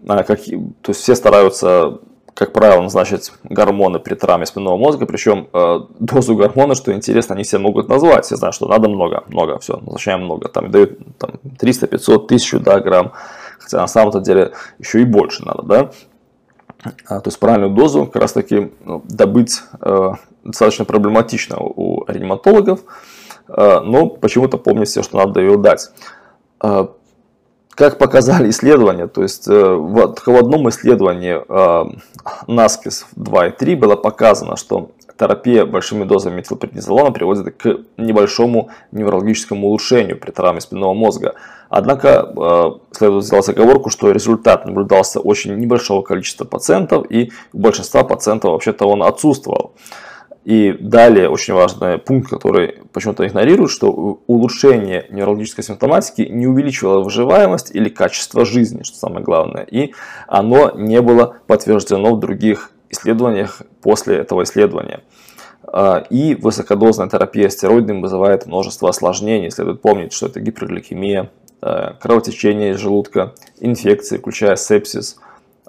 А, 0.08 0.22
как, 0.22 0.40
то 0.44 0.88
есть 0.88 1.00
все 1.00 1.14
стараются 1.14 2.00
как 2.44 2.52
правило, 2.52 2.82
назначить 2.82 3.32
гормоны 3.44 4.00
при 4.00 4.14
травме 4.14 4.46
спинного 4.46 4.76
мозга, 4.76 5.06
причем 5.06 5.48
э, 5.52 5.80
дозу 6.00 6.34
гормона, 6.34 6.74
что 6.74 6.92
интересно, 6.92 7.36
они 7.36 7.44
все 7.44 7.58
могут 7.58 7.88
назвать, 7.88 8.24
все 8.24 8.34
знают, 8.34 8.56
что 8.56 8.66
надо 8.66 8.88
много, 8.88 9.22
много, 9.28 9.60
все, 9.60 9.76
назначаем 9.76 10.24
много, 10.24 10.48
там 10.48 10.72
дают 10.72 10.98
там, 11.18 11.34
300, 11.56 11.86
500, 11.86 12.24
1000 12.24 12.58
да, 12.58 12.80
грамм, 12.80 13.12
хотя 13.60 13.78
на 13.78 13.86
самом-то 13.86 14.20
деле 14.20 14.52
еще 14.80 15.00
и 15.00 15.04
больше 15.04 15.44
надо, 15.44 15.62
да, 15.62 15.90
а, 17.06 17.20
то 17.20 17.28
есть 17.28 17.38
правильную 17.38 17.72
дозу 17.72 18.06
как 18.06 18.22
раз 18.22 18.32
таки 18.32 18.72
ну, 18.84 19.02
добыть 19.04 19.60
э, 19.80 20.10
достаточно 20.42 20.84
проблематично 20.84 21.58
у 21.60 22.04
реаниматологов, 22.08 22.80
э, 23.46 23.80
но 23.84 24.08
почему-то 24.08 24.58
помнят 24.58 24.88
все, 24.88 25.04
что 25.04 25.16
надо 25.18 25.40
ее 25.40 25.58
дать. 25.58 25.90
Как 27.74 27.96
показали 27.96 28.50
исследования, 28.50 29.06
то 29.06 29.22
есть 29.22 29.48
э, 29.48 29.52
в, 29.52 30.14
в 30.26 30.36
одном 30.36 30.68
исследовании 30.68 31.40
э, 31.48 31.84
NASCIS 32.46 33.04
2 33.16 33.46
и 33.46 33.50
3 33.50 33.74
было 33.76 33.96
показано, 33.96 34.56
что 34.56 34.90
терапия 35.18 35.64
большими 35.64 36.04
дозами 36.04 36.36
метилпреднизолона 36.36 37.12
приводит 37.12 37.56
к 37.56 37.78
небольшому 37.96 38.70
неврологическому 38.90 39.68
улучшению 39.68 40.18
при 40.18 40.32
травме 40.32 40.60
спинного 40.60 40.92
мозга. 40.92 41.34
Однако 41.70 42.30
э, 42.36 42.94
следует 42.94 43.24
сделать 43.24 43.48
оговорку, 43.48 43.88
что 43.88 44.10
результат 44.10 44.66
наблюдался 44.66 45.20
очень 45.20 45.56
небольшого 45.56 46.02
количества 46.02 46.44
пациентов 46.44 47.06
и 47.08 47.32
у 47.54 47.58
большинства 47.58 48.04
пациентов 48.04 48.52
вообще-то 48.52 48.86
он 48.86 49.02
отсутствовал. 49.02 49.72
И 50.44 50.72
далее 50.72 51.28
очень 51.28 51.54
важный 51.54 51.98
пункт, 51.98 52.28
который 52.28 52.80
почему-то 52.92 53.24
игнорируют, 53.26 53.70
что 53.70 53.90
улучшение 54.26 55.06
неврологической 55.10 55.62
симптоматики 55.62 56.22
не 56.22 56.48
увеличивало 56.48 57.04
выживаемость 57.04 57.72
или 57.74 57.88
качество 57.88 58.44
жизни, 58.44 58.82
что 58.82 58.96
самое 58.96 59.24
главное. 59.24 59.62
И 59.62 59.94
оно 60.26 60.72
не 60.74 61.00
было 61.00 61.36
подтверждено 61.46 62.16
в 62.16 62.20
других 62.20 62.72
исследованиях 62.90 63.62
после 63.82 64.16
этого 64.16 64.42
исследования. 64.42 65.02
А, 65.62 66.04
и 66.10 66.34
высокодозная 66.34 67.08
терапия 67.08 67.48
стероидами 67.48 68.02
вызывает 68.02 68.46
множество 68.46 68.88
осложнений. 68.88 69.52
Следует 69.52 69.80
помнить, 69.80 70.12
что 70.12 70.26
это 70.26 70.40
гипергликемия, 70.40 71.30
а, 71.60 71.94
кровотечение 72.00 72.72
из 72.72 72.78
желудка, 72.78 73.32
инфекции, 73.60 74.18
включая 74.18 74.56
сепсис. 74.56 75.18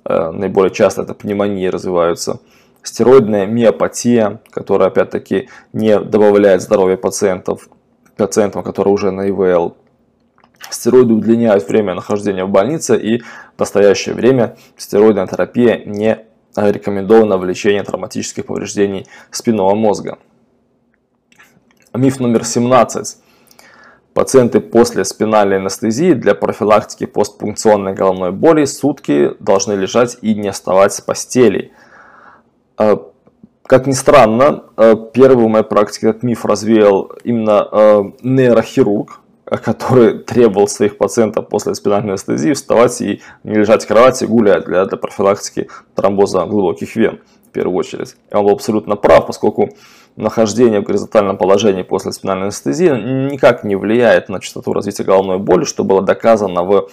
А, 0.03 0.31
наиболее 0.31 0.73
часто 0.73 1.03
это 1.03 1.13
пневмонии 1.13 1.67
развиваются– 1.67 2.39
стероидная 2.83 3.45
миопатия, 3.45 4.41
которая 4.51 4.89
опять-таки 4.89 5.49
не 5.71 5.99
добавляет 5.99 6.61
здоровья 6.61 6.97
пациентов, 6.97 7.69
пациентам, 8.17 8.61
которые 8.61 8.93
уже 8.93 9.11
на 9.11 9.29
ИВЛ. 9.29 9.75
Стероиды 10.69 11.13
удлиняют 11.13 11.67
время 11.67 11.95
нахождения 11.95 12.45
в 12.45 12.49
больнице 12.49 12.97
и 12.97 13.19
в 13.55 13.59
настоящее 13.59 14.15
время 14.15 14.57
стероидная 14.77 15.27
терапия 15.27 15.81
не 15.85 16.25
рекомендована 16.55 17.37
в 17.37 17.45
лечении 17.45 17.81
травматических 17.81 18.45
повреждений 18.45 19.07
спинного 19.31 19.73
мозга. 19.75 20.19
Миф 21.93 22.19
номер 22.19 22.45
17. 22.45 23.17
Пациенты 24.13 24.59
после 24.59 25.03
спинальной 25.05 25.57
анестезии 25.57 26.13
для 26.13 26.35
профилактики 26.35 27.05
постпункционной 27.05 27.93
головной 27.93 28.31
боли 28.31 28.65
сутки 28.65 29.31
должны 29.39 29.73
лежать 29.73 30.17
и 30.21 30.35
не 30.35 30.51
вставать 30.51 30.93
с 30.93 31.01
постели– 31.01 31.71
как 32.75 33.87
ни 33.87 33.93
странно, 33.93 34.63
первый 35.13 35.45
в 35.45 35.49
моей 35.49 35.63
практике 35.63 36.09
этот 36.09 36.23
миф 36.23 36.45
развеял 36.45 37.11
именно 37.23 37.67
а, 37.71 38.11
нейрохирург, 38.21 39.21
который 39.45 40.19
требовал 40.25 40.67
своих 40.67 40.97
пациентов 40.97 41.47
после 41.47 41.75
спинальной 41.75 42.11
анестезии 42.11 42.53
вставать 42.53 43.01
и 43.01 43.21
не 43.43 43.55
лежать 43.55 43.83
в 43.83 43.87
кровати 43.87 44.25
гулять 44.25 44.65
для, 44.65 44.85
для 44.85 44.97
профилактики 44.97 45.69
тромбоза 45.95 46.45
глубоких 46.45 46.95
вен 46.95 47.19
в 47.47 47.51
первую 47.51 47.77
очередь. 47.77 48.15
И 48.31 48.35
он 48.35 48.45
был 48.45 48.53
абсолютно 48.53 48.95
прав, 48.95 49.27
поскольку 49.27 49.69
нахождение 50.15 50.81
в 50.81 50.83
горизонтальном 50.83 51.37
положении 51.37 51.83
после 51.83 52.11
спинальной 52.11 52.45
анестезии 52.45 52.89
никак 53.31 53.63
не 53.63 53.75
влияет 53.75 54.29
на 54.29 54.39
частоту 54.39 54.73
развития 54.73 55.03
головной 55.03 55.39
боли, 55.39 55.65
что 55.65 55.83
было 55.83 56.01
доказано 56.01 56.63
в 56.63 56.89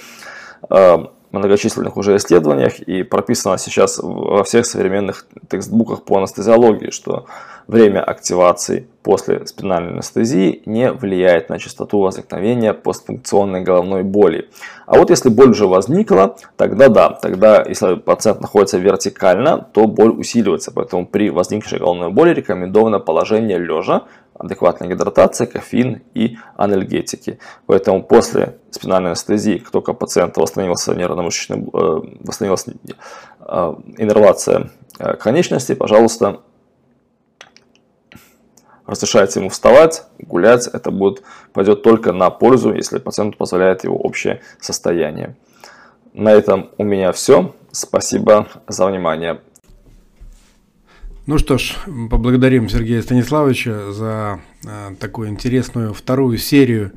многочисленных 1.33 1.97
уже 1.97 2.17
исследованиях 2.17 2.81
и 2.81 3.03
прописано 3.03 3.59
сейчас 3.59 3.99
во 4.03 4.43
всех 4.45 4.67
современных 4.67 5.27
текстбуках 5.49 6.03
по 6.03 6.19
анестезиологии, 6.19 6.91
что 6.91 7.27
время 7.67 8.03
активации 8.03 8.89
после 9.03 9.47
спинальной 9.47 9.93
анестезии 9.93 10.63
не 10.67 10.93
влияет 10.93 11.49
на 11.49 11.59
частоту 11.59 12.01
возникновения 12.01 12.75
постфункционной 12.75 13.63
головной 13.63 14.03
боли. 14.03 14.49
А 14.87 14.99
вот 14.99 15.11
если 15.11 15.29
боль 15.29 15.51
уже 15.51 15.67
возникла, 15.67 16.37
тогда 16.57 16.89
да, 16.89 17.11
тогда 17.11 17.63
если 17.63 17.95
пациент 17.95 18.41
находится 18.41 18.79
вертикально, 18.79 19.69
то 19.73 19.87
боль 19.87 20.11
усиливается. 20.11 20.73
Поэтому 20.75 21.07
при 21.07 21.31
возникшей 21.31 21.79
головной 21.79 22.11
боли 22.11 22.35
рекомендовано 22.35 22.99
положение 22.99 23.59
лежа, 23.59 24.03
адекватная 24.41 24.89
гидратация, 24.89 25.47
кофеин 25.47 26.03
и 26.15 26.39
анальгетики. 26.57 27.39
Поэтому 27.67 28.03
после 28.03 28.57
спинальной 28.71 29.11
анестезии, 29.11 29.59
как 29.59 29.71
только 29.71 29.93
пациент 29.93 30.37
восстановился 30.39 30.95
нервно-мышечный, 30.95 31.59
э, 31.59 32.01
восстановилась 32.21 32.67
э, 32.67 32.73
иннервация 33.99 34.71
э, 34.99 35.15
конечности, 35.17 35.75
пожалуйста, 35.75 36.41
разрешайте 38.87 39.41
ему 39.41 39.51
вставать, 39.51 40.05
гулять. 40.19 40.67
Это 40.69 40.91
будет, 40.91 41.23
пойдет 41.53 41.83
только 41.83 42.13
на 42.13 42.31
пользу, 42.31 42.73
если 42.73 42.99
пациенту 42.99 43.37
позволяет 43.37 43.85
его 43.85 43.97
общее 43.97 44.41
состояние. 44.59 45.37
На 46.15 46.33
этом 46.33 46.71
у 46.79 46.85
меня 46.85 47.13
все. 47.13 47.55
Спасибо 47.73 48.49
за 48.67 48.87
внимание. 48.87 49.43
Ну 51.31 51.39
что 51.39 51.59
ж, 51.59 51.77
поблагодарим 52.11 52.69
Сергея 52.69 53.01
Станиславовича 53.03 53.93
за 53.93 54.41
э, 54.65 54.97
такую 54.99 55.29
интересную 55.29 55.95
вторую 55.95 56.39
серию 56.39 56.91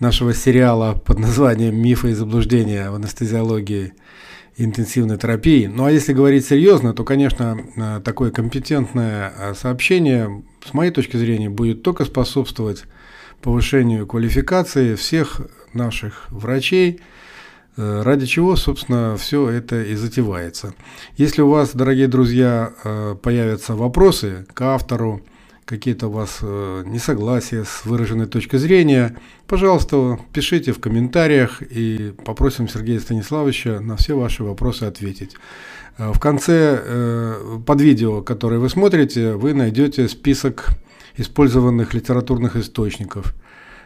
нашего 0.00 0.34
сериала 0.34 0.94
под 0.94 1.20
названием 1.20 1.80
«Мифы 1.80 2.10
и 2.10 2.14
заблуждения 2.14 2.90
в 2.90 2.96
анестезиологии 2.96 3.92
интенсивной 4.56 5.18
терапии. 5.18 5.66
Ну 5.66 5.84
а 5.84 5.92
если 5.92 6.12
говорить 6.12 6.46
серьезно, 6.46 6.94
то, 6.94 7.04
конечно, 7.04 7.60
э, 7.76 8.00
такое 8.04 8.32
компетентное 8.32 9.32
э, 9.38 9.54
сообщение, 9.54 10.42
с 10.68 10.74
моей 10.74 10.90
точки 10.90 11.16
зрения, 11.16 11.48
будет 11.48 11.84
только 11.84 12.04
способствовать 12.04 12.86
повышению 13.40 14.04
квалификации 14.04 14.96
всех 14.96 15.42
наших 15.74 16.26
врачей, 16.30 16.98
ради 17.76 18.26
чего, 18.26 18.56
собственно, 18.56 19.16
все 19.16 19.48
это 19.48 19.82
и 19.82 19.94
затевается. 19.94 20.74
Если 21.16 21.42
у 21.42 21.48
вас, 21.48 21.70
дорогие 21.74 22.08
друзья, 22.08 22.72
появятся 23.22 23.74
вопросы 23.74 24.46
к 24.52 24.60
автору, 24.62 25.22
какие-то 25.70 26.08
у 26.08 26.10
вас 26.10 26.38
э, 26.42 26.82
несогласия 26.84 27.62
с 27.62 27.84
выраженной 27.84 28.26
точкой 28.26 28.58
зрения, 28.58 29.16
пожалуйста, 29.46 30.18
пишите 30.32 30.72
в 30.72 30.80
комментариях 30.80 31.62
и 31.62 32.12
попросим 32.24 32.68
Сергея 32.68 32.98
Станиславовича 32.98 33.78
на 33.78 33.96
все 33.96 34.18
ваши 34.18 34.42
вопросы 34.42 34.84
ответить. 34.84 35.36
Э, 35.96 36.10
в 36.12 36.18
конце 36.18 36.82
э, 36.82 37.58
под 37.64 37.80
видео, 37.80 38.20
которое 38.20 38.58
вы 38.58 38.68
смотрите, 38.68 39.34
вы 39.34 39.54
найдете 39.54 40.08
список 40.08 40.70
использованных 41.16 41.94
литературных 41.94 42.56
источников, 42.56 43.32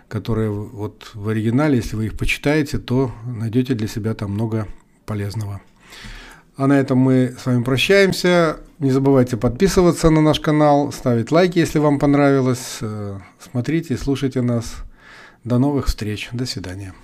которые 0.09 0.51
вот 0.51 1.11
в 1.15 1.29
оригинале, 1.29 1.77
если 1.77 1.97
вы 1.97 2.07
их 2.07 2.17
почитаете, 2.17 2.79
то 2.79 3.13
найдете 3.27 3.75
для 3.75 3.89
себя 3.89 4.15
там 4.15 4.33
много 4.33 4.67
полезного. 5.07 5.61
А 6.57 6.67
на 6.67 6.75
этом 6.75 6.99
мы 6.99 7.35
с 7.39 7.47
вами 7.47 7.65
прощаемся. 7.65 8.59
Не 8.79 8.93
забывайте 8.93 9.37
подписываться 9.37 10.11
на 10.11 10.21
наш 10.21 10.39
канал, 10.39 10.93
ставить 10.93 11.33
лайки, 11.33 11.59
если 11.59 11.81
вам 11.81 11.99
понравилось. 11.99 12.79
Э, 12.81 13.19
смотрите 13.41 13.95
и 13.95 13.97
слушайте 13.97 14.41
нас. 14.41 14.77
До 15.43 15.59
новых 15.59 15.87
встреч. 15.87 16.29
До 16.33 16.47
свидания. 16.47 16.95